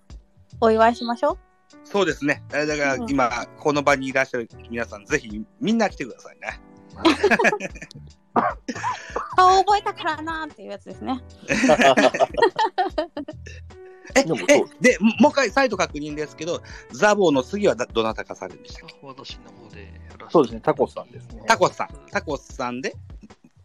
[0.59, 1.46] お祝いしましょう。
[1.89, 2.43] そうですね。
[2.53, 6.59] えだからうん今、この場にいらっしゃる皆さん、ぜひみんな来てくださいね。
[9.35, 11.21] 顔覚えたからなーっていうやつですね。
[14.15, 14.47] えでもそう？
[14.49, 16.61] えで、もう一回再度確認ですけど、
[16.91, 18.95] ザボの次はだどなたかされるんでしたっけ？
[19.01, 21.43] 私の方でそうですね、タコスさんですね。
[21.47, 21.89] タコスさん。
[22.11, 22.95] タコスさんで、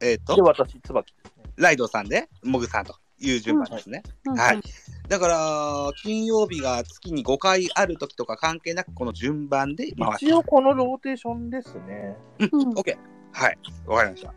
[0.01, 1.45] えっ、で、と、私、椿ですね。
[1.57, 2.95] ライドさんで、モグさんと
[3.27, 4.03] いう順番ですね。
[4.25, 4.61] うんうんはい。
[5.09, 12.17] だから、金曜日が月に5回ある時とか関係なく、この順番で回して一応このローテーションですね。
[12.39, 12.97] うんオッケー。
[13.33, 13.59] はい。
[13.87, 14.35] わかりました。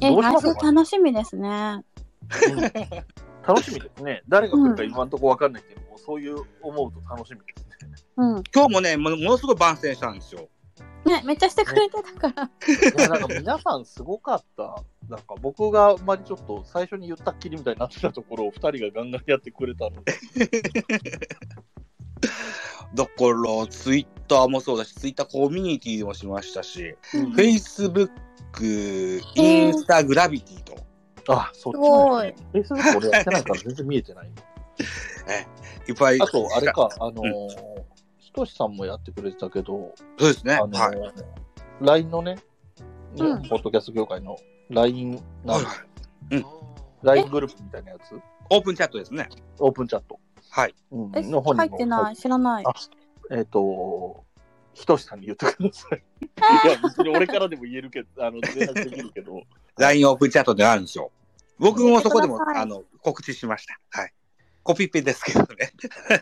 [0.00, 1.84] え、どうしましょう来週楽しみですね。
[3.46, 4.22] 楽しみですね。
[4.28, 7.74] 誰が来るか今のところわかんないけども、そういう思うと楽しみですね。
[8.16, 8.44] うん。
[8.54, 10.48] 今日もね、ものものすごい番宣したんですよ。
[11.04, 12.50] ね、めっちゃしてくれてたから。
[12.98, 14.82] いや、なんか皆さんすごかった。
[15.08, 20.14] なんか僕があんまりちょっと最初に言ったっきりみたいになってたところを二人がガンガンやってくれたので。
[22.94, 28.10] だから、ツイッターもそうだし、ツイッターコミュニティでもしましたし、うんフェイスブッ
[28.52, 30.76] ク、インスタグラビティと、
[31.28, 32.34] あ、そっちすごい。
[32.54, 34.30] え、それ俺やってないから全然見えてない。
[35.88, 36.20] いっぱい。
[36.20, 37.84] あと、あれか、あのうー、
[38.34, 40.54] ひとしさんもやってくれてたけど、そうですね。
[40.54, 41.12] あのーはい。
[41.80, 42.36] LINE のね、
[43.14, 44.36] 日うん本ポッドキャスト業界の
[44.70, 46.44] LINE なはいんうん
[47.04, 48.20] LINE グループみたいなやつ、
[48.50, 49.28] オープンチャットですね。
[49.60, 50.18] オープンチャット、
[50.50, 50.74] はい。
[50.90, 52.16] うんえ、の方にも入ってない？
[52.16, 52.64] 知らない。
[52.66, 52.72] あ
[53.30, 54.24] えっ、と、
[54.72, 56.02] ひとしさんに言ってください。
[56.66, 59.42] いや、別に俺からでも言えるけど、あの、連絡できるけど、
[59.78, 61.12] LINE オープンチャットであるんですよ。
[61.60, 63.78] 僕もそこでもあの告知しました。
[64.00, 64.12] はい。
[64.64, 65.72] コピペですけどね。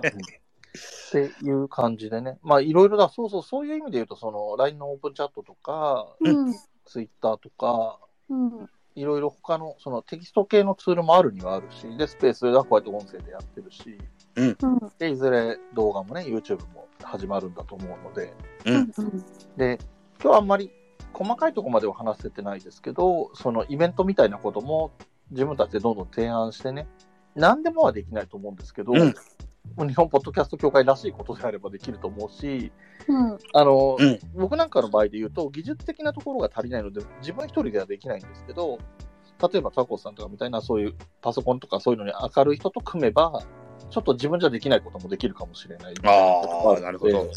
[0.79, 2.39] っていう感じでね。
[2.43, 6.55] まあ、いろいろだ、そうそう、そういう意味で言うと、その、LINE のオープンチャットとか、うん。
[6.87, 7.99] Twitter とか、
[8.29, 8.71] うん。
[8.95, 13.99] いろいろ他の、そのテキスト系のツールもあるにはあるし、で、スペースがこうやって音声でやってるし、
[14.37, 14.57] うん。
[14.99, 19.25] で、いずれ動画もね、YouTube も始まるんだと思うので、うんうん。
[19.57, 19.79] で、
[20.23, 20.71] 今日あんまり
[21.13, 24.93] 細かいところまでは話せてないですけど、そのイベントみたいなことも
[25.31, 26.87] 自分たちでどんどん提案してね、
[27.35, 29.15] 何でもはできないと思うんですけど、うん
[29.79, 32.73] 日本ポッドキャスト協会らしいことであればできると思うし、
[33.09, 33.39] うん。
[33.53, 38.79] あの、うん僕なんかの場合で言うと、技術的なところが足りないので、自分一人ではできないんですけど、
[39.53, 43.43] 例えばタコさんとかみたいな、そういうパソコンとかそういうのに明るい人と組めば、
[43.91, 45.95] ちょっと自分じゃできないこともできるかもしれない。
[46.05, 47.31] ああ、なるほど。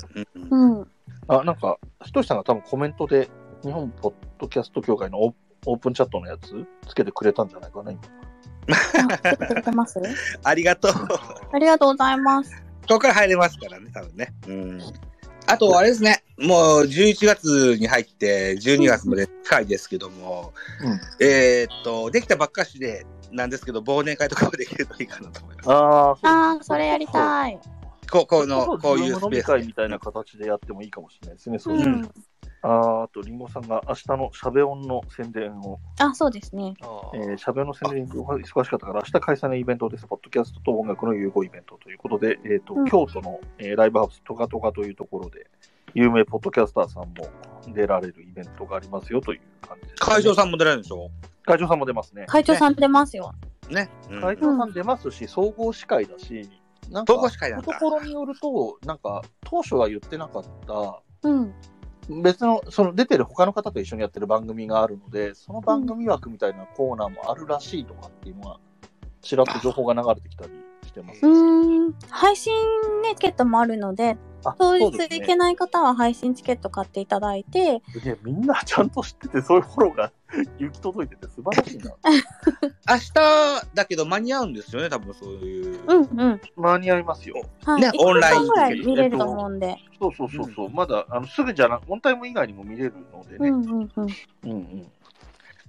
[0.49, 0.88] うんうん。
[1.28, 3.30] あ、なんか、ひとしさんが多分コメントで、
[3.63, 5.34] 日本ポッドキャスト協会のオー
[5.67, 8.01] オープンチャットのやつつけてくれたんじゃないかな、今。
[8.74, 9.99] あ、来てくれてます？
[10.43, 10.91] ありがとう。
[11.53, 12.51] ありがとうございます。
[12.88, 14.34] ここから入れますからね、多分ね。
[14.47, 14.82] うん。
[15.47, 16.24] あと、あれですね。
[16.38, 25.70] もう11月に入って12月まで近いですけども、うんえーっと、できたばっかしで、なんですけど、忘年会とかもできるといいかなと思います。
[25.70, 27.59] ああ、そうああ、それやりたい。
[28.11, 29.43] こうこうの、こういうスペースで。
[29.43, 31.59] 会みたいな形でやってもいいかもしれないですね。
[31.59, 31.88] そうういう。
[31.88, 32.11] ん。
[32.68, 36.74] あーあと、リンゴさんが明日のしゃべ音の宣伝を、あ、そうですね。
[36.82, 40.07] あえー、しゃべ音の宣伝に忙しかったから、明日開催のイベントです。
[40.07, 45.47] ポッドキャストと音楽の融合イベントということで、えっ、と、うん京都の、えーライブハウストカトカというところで、
[45.93, 47.28] 有名ポッドキャスターさんも
[47.68, 51.09] 出られるイベントがありますよという感じです、会長さんも出られるんでしょ？
[51.45, 52.26] 会長さんも出ますね。
[52.28, 53.32] 会長さん出ますよ。
[53.70, 53.89] ね。
[54.09, 56.49] うん会長さん出ますし、総合司会だし、
[56.89, 61.53] なんか、統合司会なんだところによると、なんか、当初は言ってなかった、うん。
[62.09, 68.59] 別の、その出てる他の方と一緒にやってる番組があるので、その番組枠みたいなコーナーもあるらしいとかっていうのは、
[69.21, 70.51] ちらっと情報が流れてきたり
[70.95, 71.25] してます。
[71.25, 71.95] うーん。
[72.09, 72.53] 配信
[73.01, 80.11] ね、チケットもあるので、あ当日行けない方は配信チケット買っていただいて、すげえみんなちゃんと知ってて、そういうフォローが
[80.59, 81.91] 行き届いてて素晴らしいな。
[82.93, 83.13] 明日
[83.73, 85.79] だけど間に合うんですよね、多分そういう。
[85.87, 86.41] うんうん。
[86.55, 87.41] 間に合いますよ。
[87.65, 87.81] はい。
[87.81, 89.77] ね1時オンライン間ぐらい見れると思うんで。
[89.99, 90.69] そうそうそうそう。
[90.69, 93.49] まだ、あの、すぐじゃな、オンタイム以外にも見れるのでね。
[93.49, 94.07] うんうんうん。
[94.43, 94.91] うんうん。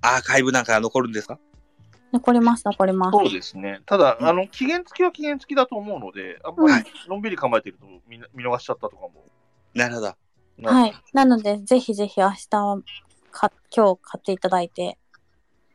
[0.03, 1.39] アーカイブなんか残るんですか？
[2.13, 3.19] 残ります、残ります。
[3.19, 3.81] そうですね。
[3.87, 9.25] ただ、あの、期限付きは期限付きだと思うので、あんまりのんびり構えてると見見逃しちゃったとかも。
[9.75, 10.15] なるほど。
[10.59, 10.95] なはい。
[11.13, 12.49] なので、ぜひぜひ明日
[13.31, 14.99] か今日買っていただいて。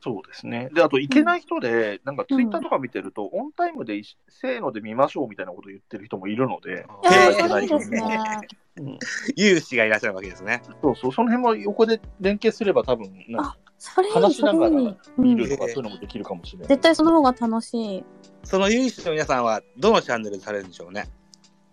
[0.04, 0.70] そうですね。
[0.74, 6.88] で、あと、行けない人で、なんかツイッターとか見てると、オンタイムでいせーので見ましょうみたいなこと言ってる人もいるので、
[7.62, 8.20] いいですね。
[8.78, 9.00] うん、
[9.36, 10.64] 有志がいらっしゃるわけですね。
[10.82, 16.68] そうそう、その辺も横で連携すれば多分、なんかそれ話しながら見るとかそういうのもできるかもしれない。
[16.68, 18.06] 絶対その方が楽しい。
[18.44, 21.10] その有志の皆さんはどのチャンネルでされるんでしょうね？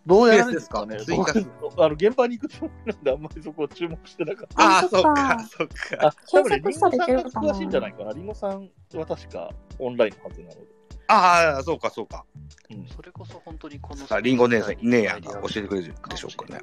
[0.06, 0.96] どうやるんですかね？
[0.96, 4.62] あの現場に行くつもりなんで、あんまりそこは注目してなかった。
[4.62, 8.12] ああ、そっかそっか、検索したらいけるかなリンゴさんが詳しいんじゃないかな。
[8.14, 10.60] リンゴさんは確かオンラインのはずなので。
[11.08, 12.24] ああ、そうか、そうか。
[12.70, 16.62] うんそれこそ本当にこのさあ、リンゴ姉さん、姉やんが教えてくれるでしょうかね。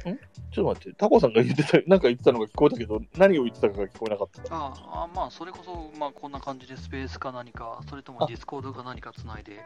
[0.00, 0.14] ちょっ
[0.54, 4.54] と待って、タコさんが言ってた、 なんか言ってたのが聞こえたけど、何を言ってたかが聞こえなかった。
[4.54, 4.72] あ
[5.04, 9.60] あ、まあ、それこそ、まあ、こんな感じでスペースか何か、それともディスコードか何かつないで、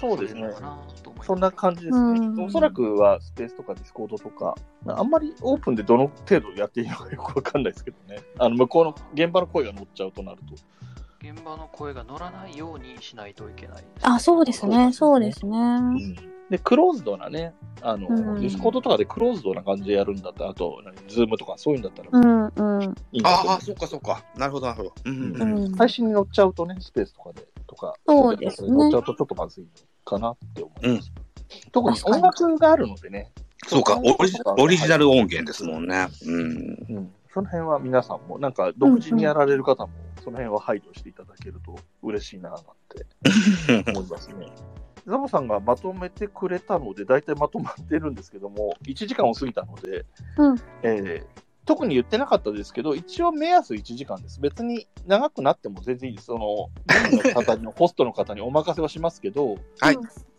[0.00, 0.50] そうですね
[1.22, 2.20] そんな感じですね。
[2.20, 4.54] うんおそらくはスペースとかディスコードとか、
[4.86, 8.22] あんまりオープンでどの程度やっていいのかよくわかんないですけどね。
[8.38, 10.54] あの向こうの現場の声が乗っちゃうとなると。
[11.20, 14.92] 現場の声が乗らないようにしないといけないです、あ、そうですね。
[14.92, 16.33] そうですね。
[16.50, 22.94] で、クローズドなね、あの、うんディスコードとかでクローズドな感じでやるんだったら、あと、何ズームとかそういうんだったらうんうん。
[23.24, 24.24] ああ、そっか、そっか。
[24.36, 24.94] なるほど、なるほど。
[25.04, 25.58] うんうんううん。
[25.64, 29.66] うん配信に乗っちゃうとね、スペースとかで、とか、そうですね乗っちゃうとちょっとまずい
[30.04, 31.12] かなって思います。
[31.72, 33.32] 特に確かに音楽があるのでね、
[33.66, 36.08] そうか、オリジオリジナル音源ですもんね。
[36.26, 36.40] うん。
[36.96, 44.46] うん、その辺は皆さんも、なんか独自にやられる方も、その辺は配慮していただけると嬉しいななんて思いますね。
[45.04, 50.06] ザボさんがまとめてくれたので、大体まとまってるんですけども、1時間を過ぎたので、
[50.38, 54.38] うんえー特に言ってなかったですけど、一応目安1時間です。
[54.38, 56.26] 別に長くなっても全然いいです。
[56.26, 56.68] その、
[57.24, 59.96] の方に、 ホストの方にお任せはしますけど、はい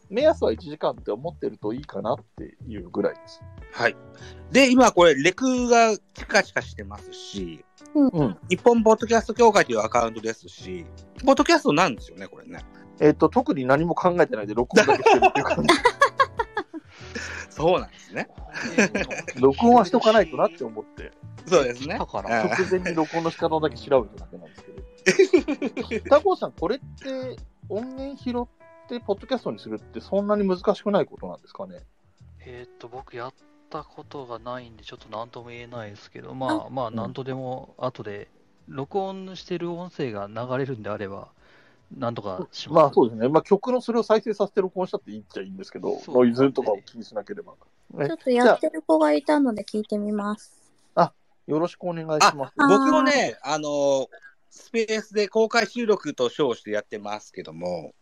[0.09, 3.41] 目安は1時間って思ってるといいかなっていうぐらいです。
[3.71, 3.95] はい。
[4.51, 8.37] で、今これ、レクがチカチカしてますし、うん。
[8.49, 10.85] 日本ポッドキャスト協会というアカウントですし、
[11.25, 12.59] ポッドキャストなんですよね、これね。
[12.99, 15.75] えっ、と、特に何も考えてないで、録音だけしてるっていう感じ。
[17.49, 18.29] そうなんですね。
[19.39, 21.11] 録音はしとかないとなって思って、
[21.45, 21.97] そうですね。
[21.97, 24.63] だからうん直前に録音の仕方だけ調べただけなんです
[25.93, 26.09] けど。
[26.09, 27.37] タコさん、これって
[27.69, 28.45] 音源拾っ
[28.87, 31.83] て、ポッドキャストにするってそんなに難しくないことなんですかね？
[32.39, 33.33] えーっと、僕やっ
[33.69, 38.27] たことがないんで、ちょっと何とも言えないですけど、まあまあ、ん何とでも後で、
[38.67, 41.29] 録音してる音声が流れるんであれば、
[41.95, 42.83] なんとかします。
[42.83, 43.29] まあそうですね。
[43.29, 47.53] まあ曲のそれを再生させて録音したっていいっちゃいいんですけど、そうノイズとかを気にしなければ。
[47.93, 50.61] ねちょっとやってる子がいたので聞いてみます。
[51.47, 52.53] よろしくお願いあします。
[52.57, 54.07] あ僕もね、あのー
[54.49, 57.93] スペースで公開収録と称してやってますけども、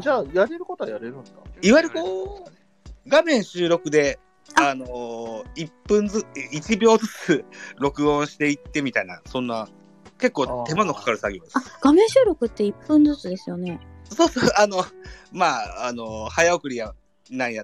[0.00, 1.30] じゃあ、やれることはやれるんだ。
[1.62, 1.90] いわゆる？
[1.90, 4.18] こう、画面収録で、
[4.54, 7.44] あのー、1分ず、1秒ずつ
[7.78, 9.68] 録音していってみたいな、そんな、
[10.18, 13.80] 結構手間のかかる作業ですあ。、画面収録って1分ずつですよね。
[14.04, 14.84] そうそう、あの、
[15.32, 16.94] まあ、あの、早送りや、
[17.30, 17.62] なんや、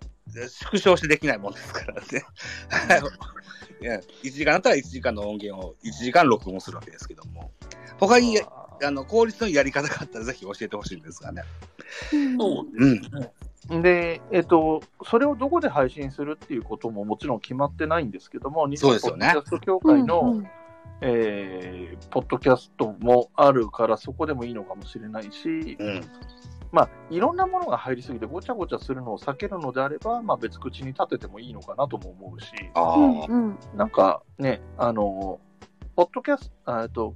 [0.49, 2.03] 縮小してできないもんですからね。
[3.81, 7.53] いや1時間だったら1時間の音源を1時間録音するわけですけども、
[7.99, 8.41] 他に、
[8.83, 11.43] ああの、効率のやり方があったらぜひ教えてほしいんですがね。
[12.39, 12.85] そう
[13.71, 13.83] うん。
[13.83, 19.31] で、えっと、それをどこで配信するっていうことももちろん決まってないんですけども、日本ポッドそうですよね。
[19.33, 20.39] キャスト協会の、うん。
[20.39, 20.51] うん
[21.01, 26.01] えーポッドキャストもあるから、そこでもいいのかもしれないし、うん。
[26.71, 33.27] まあ、いろんなものが入りすぎてごちゃごちゃするのを避けるのであれば、まあ、別口に立ててもいいのかなとも思うし、あ
[33.77, 35.41] なんかね、あの、
[35.97, 37.15] ポッドキャスト、あえっと、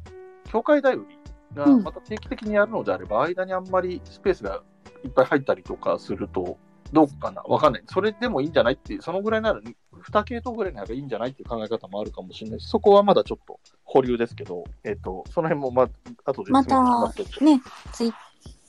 [0.49, 1.18] 協会だより
[1.55, 4.63] がうんまた定期的にやるのであれば、間にあんまりスペースが
[5.05, 6.59] いっぱい入ったりとかすると、
[6.93, 7.83] どうかなわかんない。
[7.87, 15.89] それでもいいんじゃないっていう、そのぐらいなら、2系統ぐらいならいいんじゃないっていう考え方もあるかもしれないし、そこはまだちょっと保留ですけど、えっ、と、その辺もまあ、
[16.31, 17.61] 後でまたね、
[17.93, 18.13] ツイー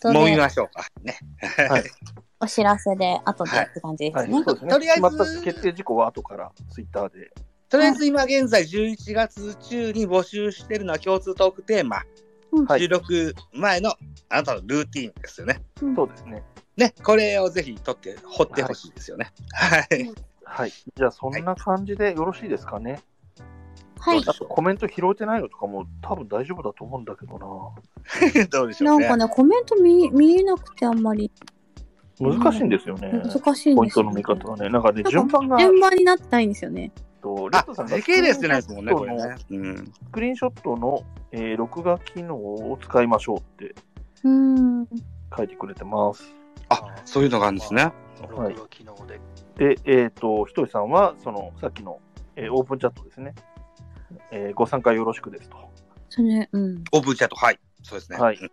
[0.01, 0.85] トもみでましょうか。
[1.01, 1.17] ね。
[1.69, 1.83] はい
[2.41, 4.43] お知らせで後でって感じですはい、ね。
[4.45, 4.69] すね。
[4.69, 7.31] とりあえず決まった決定事項は後からツイッターで。
[7.67, 12.03] とりあえず今現在11月中に募集しているのは共通トークテーマ。
[12.67, 13.93] はい収録前の
[14.29, 15.61] あなたのルーティーンですよね。
[15.79, 16.43] そうですね。
[16.77, 19.31] ね、これをぜひ取って、掘ってほしいですよね。
[19.51, 20.13] はい。
[20.45, 20.71] はい。
[20.95, 23.01] じゃあ、そんな感じでよろしいですかね。
[23.99, 24.23] はい。
[24.25, 27.37] あとコメント拾えてないのとかも多分大丈夫だと思うんだけど
[28.49, 29.07] どうでしょうんね。
[29.07, 31.29] なかね、コメント見見えなくてあんまり
[32.19, 32.33] な。
[32.39, 33.21] 難しいんですよね。
[33.25, 34.69] 難しいんポイントの見方はね。
[34.69, 36.91] なんかね、なんか順番が、順番になってないんですよね。
[37.21, 39.35] とレッあドさん、が時系列じゃないですもんね、これスね。
[39.51, 39.93] うん。
[40.11, 43.75] クリーンショットの、えー録画機能を使いましょうって
[44.23, 44.87] うーん。
[45.35, 46.23] 書いてくれてます。
[46.69, 47.91] あ、そういうのがあるんですね。
[48.21, 49.75] 録画機能で。
[49.75, 51.99] で、えっ、と、ひとりさんは、その、さっきの、
[52.35, 53.33] えーオープンチャットですね。
[54.31, 55.57] えーご参加よろしくですと。
[56.09, 56.83] それ、うん。
[56.91, 57.59] オープンチャット、はい。
[57.83, 58.17] そうですね。
[58.17, 58.51] はいうん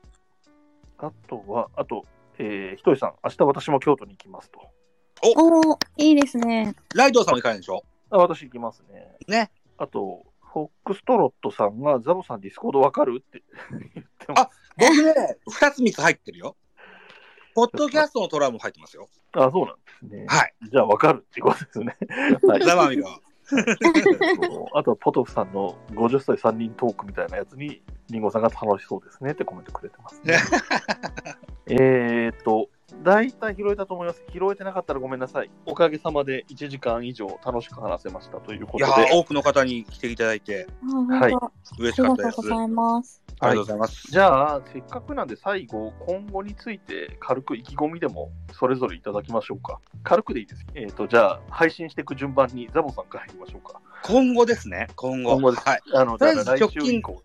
[0.99, 2.05] あとは、あと、
[2.39, 4.61] えーひとりさん、明日私も京都に行きますと。
[5.37, 6.75] おー、いいですね。
[6.95, 9.17] ライドウさんも行かないでしょあ私行きますね。
[9.27, 9.51] ね。
[9.79, 13.43] あと、フォックストロットさんが、ザボさんディスコードわかるって
[13.95, 14.73] 言ってます。
[14.79, 16.57] 僕ね、二つ三つ入ってるよ。
[17.55, 19.09] ポッドキャストのトラも入ってますよ。
[19.33, 20.27] あ、そうなんですね。
[20.29, 20.55] はい。
[20.71, 21.97] じゃあわかるっていうことですね。
[22.47, 22.63] はい。
[22.63, 23.09] ざまみろ。
[24.75, 30.35] あとはポトフさんの50歳3人トークみたいなやつに、リンゴさんが楽しそうですねってコメントくれてます、ね。
[31.69, 32.69] えーっと、
[33.03, 34.22] 大体拾えたと思います。
[34.32, 35.51] 拾えてなかったらごめんなさい。
[35.64, 38.93] おかげさまで1時間以上楽しく話せましたということで。
[39.12, 40.66] ー、多くの方に来ていただいて
[41.09, 42.37] はいあ嬉しりがかったです。
[42.37, 43.22] とうございます。
[43.41, 44.11] ありがとうございます。
[44.11, 49.80] じゃあ、せっかくなんで最後、今後について軽く意気込みでもそれぞれいただきましょうか。
[50.05, 50.64] 軽くでいいです。
[50.74, 53.80] えーっと、じゃあ、配信していく順番にザボさんからいきましょうか。
[54.05, 55.32] 今後ですね、今後。
[55.32, 55.80] 今後ですはい。
[55.95, 57.22] あの、来週以降。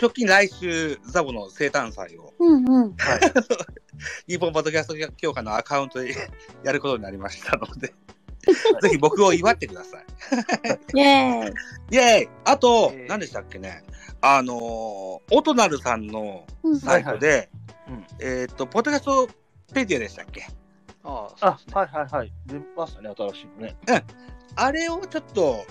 [0.00, 2.96] 直近来週、ザボの生誕祭を、うんうん。
[2.96, 3.20] はい。
[4.28, 6.14] 日本ポッドキャスト協会のアカウントで
[6.62, 7.94] やることになりましたので、
[8.82, 10.04] ぜひ僕を祝ってください。
[10.94, 11.54] イェーイ。
[11.92, 13.84] イェーイあと、えー何でしたっけね、
[14.20, 17.48] あのー、オトナルさんのうんサイトで、
[17.88, 19.28] うんえっ、と、ポッドキャスト
[19.72, 20.46] ペディアでしたっけ？
[21.04, 21.58] ああ。
[21.72, 22.32] はいはいはい。
[22.46, 23.76] 出ましたね、新しいのね。
[24.56, 25.64] あれをちょっと、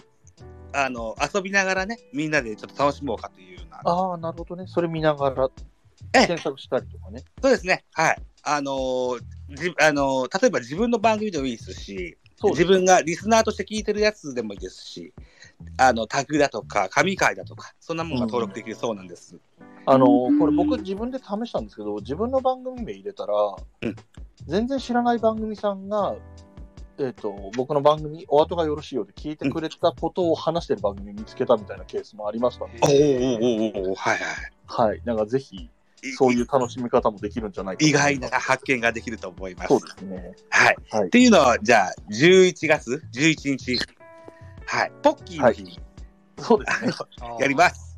[0.75, 3.81] あの、遊びながらね、みんなでちょっと楽しもうかというような。
[3.83, 4.65] ああ、なるほどね。
[4.67, 5.49] それ見ながら
[6.13, 7.23] ええ検索したりとかね。
[7.41, 7.85] そうですね。
[7.93, 8.21] はい。
[8.43, 15.13] あのーじあのー例えば自分の番組でもいいですし、自分がリスナーとして聞いてるやつでもいいですし、
[15.77, 19.37] あの、タグだとか、神回だとか、そんなものが登録できるそうなんです。
[19.87, 23.33] あのうんこれ僕自分で試したんですけど、自分の番組名入れたら、
[23.81, 23.95] うん
[24.47, 26.15] 全然知らない番組さんが、
[26.97, 34.19] えっ、と、僕の番組、お後がよろしいようで聞いてくれたことを話してる番組見つけたみたいなケースもありましたので、おおおおはい
[34.67, 35.01] はい。
[35.03, 35.69] なんかぜひ、
[36.17, 39.67] そういう楽しみ方もできるんじゃないかと意外な発見ができると思います。
[39.67, 40.31] そうですね。
[40.49, 40.77] はい。
[40.91, 43.77] はいっていうのは、じゃあ、11月11日、
[44.65, 44.91] はい。
[45.03, 45.79] ポッキーの日に、
[46.39, 46.91] そうですね。
[47.39, 47.95] やります。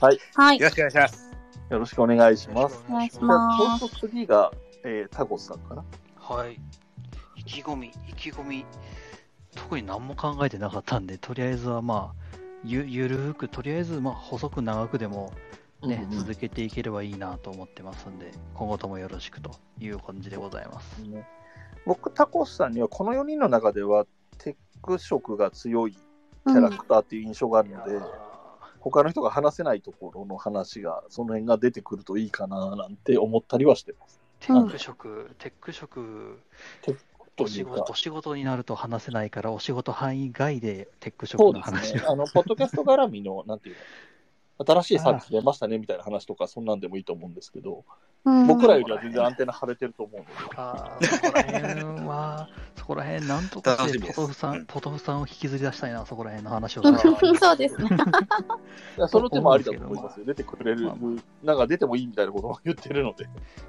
[0.00, 0.18] はい。
[0.34, 1.30] はいよろしくお願いします。
[1.70, 2.84] よろしくお願いします。
[2.88, 4.52] お願いしじゃあ、ますそうすると次が、
[4.84, 5.84] えータコスさんかな。
[6.16, 6.60] はい。
[7.50, 8.64] 意気込み、意気込み、
[9.56, 15.32] 特に何も考えてなかったんで、とりあえずはまあ、ゆゆるーく、とりあえずまあ細く長くでも、
[15.82, 21.02] ねうんうん続けていければいいなと思ってますんで、今後ともよろしくという感じでございます。
[21.02, 21.26] ね
[21.86, 24.06] 僕、タコスさんにはこの4人の中では
[24.38, 27.98] テック色が強いキャラクターっていう印象があるので、
[28.78, 34.20] 他の人が話せないところの話が、その辺が出てくるといいかななんて思ったりはしてます。
[34.40, 36.38] テック職、テック職、
[37.44, 41.86] というかお仕事、お仕事になると話せないから、お仕事範囲外でテック職の話を。
[41.86, 42.02] すね。
[42.06, 43.76] あの、ポッドキャスト絡みの、 なんていう
[44.58, 47.84] の、新しいサービス出ましたねみたいな話とか、そんなんでもいいと思うんですけど、
[48.24, 57.88] うん僕らよりは全然アンテナ張れてると思うので、あーそこら辺は、そこら辺、なんとかしてポトフさん、ポトフさんを引きずり出したいな、そこら辺の話をそうですね。
[58.98, 60.26] いやその手もありだと思いますよ。
[60.26, 63.24] 出てくれるまあま、なんか出てもいいみたいなことも言ってるので。
[63.24, 63.26] い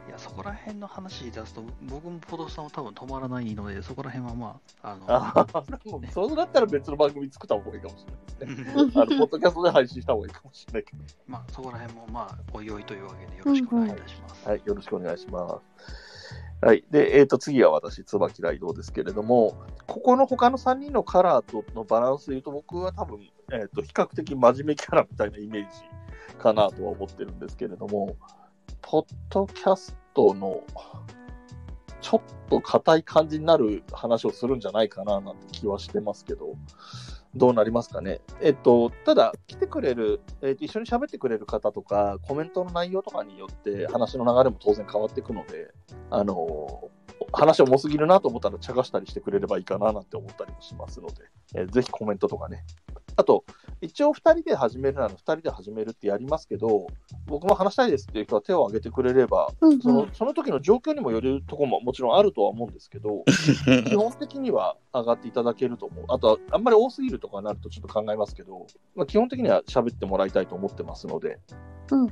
[0.10, 8.06] や、そこら辺の話出すと、僕もポトフさんは多分止まらないので、そこら辺はまあ、あの、ああ、もうそうなったら別の番組作った方がいいかもし
[8.40, 8.92] れないですね。
[8.96, 11.04] あの、ポッドキャストで配信した方がいいかもしれないけど。
[11.28, 14.50] まあ、そこら辺もまあ、おいおいというわけでよろしくお願いいたします。
[14.50, 16.11] はい、よろしくお願いします。
[16.62, 16.84] はい。
[16.92, 19.56] で、えっ、と、次は私、椿ライドですけれども、
[19.88, 23.20] ここの他の3人のカラーとのバランスで言うと、僕は多分、
[23.52, 28.16] えっ、と、比較的真面目キャラみたいなイメージかなとは思ってるんですけれども、
[28.84, 30.62] ポッドキャストの、
[32.00, 36.56] ちょっと硬い感じになる話をするんじゃないかななんて気はしてますけど、
[37.36, 38.20] どうなりますかね。
[38.42, 45.72] えっと、ただ、来てくれる、えっと、一緒に喋ってくれる方とか、コメントの内容とかによって話の流れも当然変わっていくので、
[46.10, 46.90] あの、
[47.32, 51.14] 話重すぎるなと思ったら茶化したりしてくれればいいかななんて思ったりもしますので、
[51.56, 52.66] えーぜひコメントとかね。
[53.16, 53.46] あと、
[53.82, 56.88] 一応2人で始めるなら2人で始めるってやりますけど、
[57.26, 63.24] 僕も話したいですっていう人は手を挙げてくれれば、うんそのその時の状況にもよるところももちろんあるとは思うんですけど、
[63.88, 66.06] 基本的には上がっていただけると思う。
[66.10, 71.40] あとは、あんまり多すぎるとかになるとちょっと考えますけど、まあ、基本的には喋ってもらいたいと思ってますので、
[71.92, 72.08] うん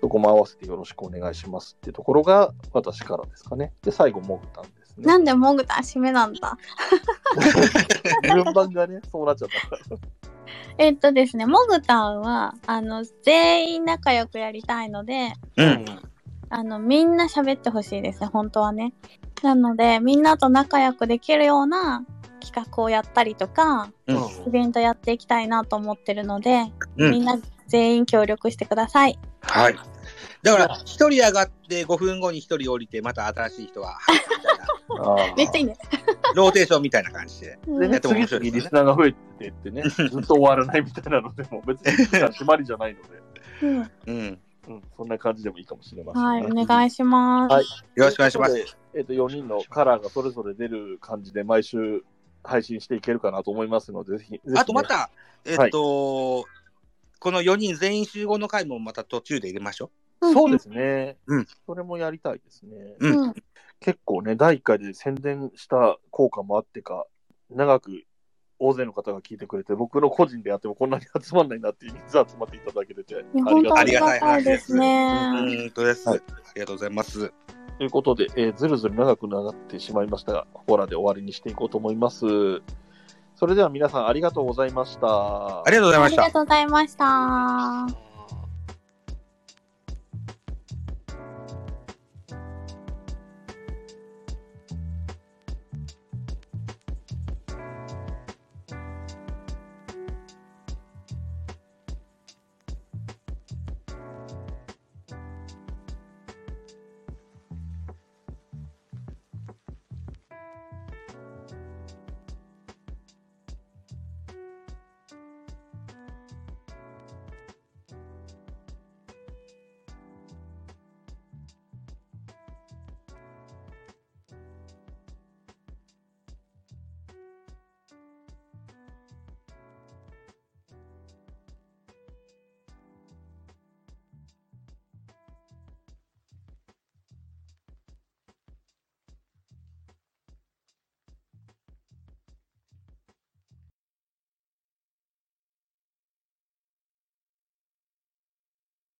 [0.00, 3.72] そこも合わせてよろしくお願いしますってところが私からですかね。
[3.82, 4.85] で、最後、モグタンですね。
[4.98, 6.56] なんでモグタン締めなんだ
[8.32, 9.96] 順番がね、そうなっちゃった。
[10.78, 15.84] えっとですね、モグタンは、あの、全員仲良くやりたいので、うん。
[16.48, 18.92] あの、みんな喋ってほしいですね、本当はね。
[19.42, 22.04] なので、みんなと仲良くできるような
[22.40, 24.16] 企画をやったりとか、うん
[24.46, 29.18] イベントやっていきたいなと思ってるので、うんみんな全員協力してください。
[29.40, 29.76] はい。
[30.42, 34.66] だから、一人上がって5分後に一人降りて、また新しい人が入ったみたいな、
[35.36, 35.76] めっちゃいいね。
[36.34, 37.46] ローテーションみたいな感じで。
[37.46, 43.08] でうんね、やっても次面白いですよね々リスナーが増えていってね、ずっと終わらないみたいなのでも、別に締まりじゃないので、
[43.62, 44.40] うんうん。
[44.68, 46.62] うん、そんな感じでもいいかもしれませんはい、ね。
[46.62, 47.52] お願いします。
[47.52, 47.64] はい
[47.94, 48.76] よろしくお願いします。
[48.94, 52.04] えっ、と、4人のカラーがそれぞれ出る感じで、毎週
[52.42, 55.10] 配信していけるかなと思いますので、ぜひ、ぜひねあとま、た、
[55.44, 56.44] えっと、
[57.18, 61.16] この4人全員集合の回もまた途中で入れましょそうですね。
[61.26, 62.96] うんそれもやりたいですね。
[63.00, 63.08] う。
[63.08, 63.34] うん。
[63.80, 67.06] うん結構ね、第1回で宣伝した効果もあってか、
[67.50, 68.04] 長く
[68.58, 73.20] 大勢の方が聞いてくれて、僕の個人でやってもこんなに集まんないなっていう人数集まっていただけてて、あ
[73.52, 73.82] りがたい。
[73.82, 75.66] ありがたいですうね。
[75.66, 76.08] んとです。
[76.08, 77.32] はいありがとうございます。
[77.78, 82.24] ということで、えーずるずる長くなってしまいましたが、ここらで終わりにしていこうと思います。
[83.34, 85.06] それでは皆さんありがとうございました。
[85.06, 86.32] ありがとうございましたありが。
[86.32, 88.05] とうございました。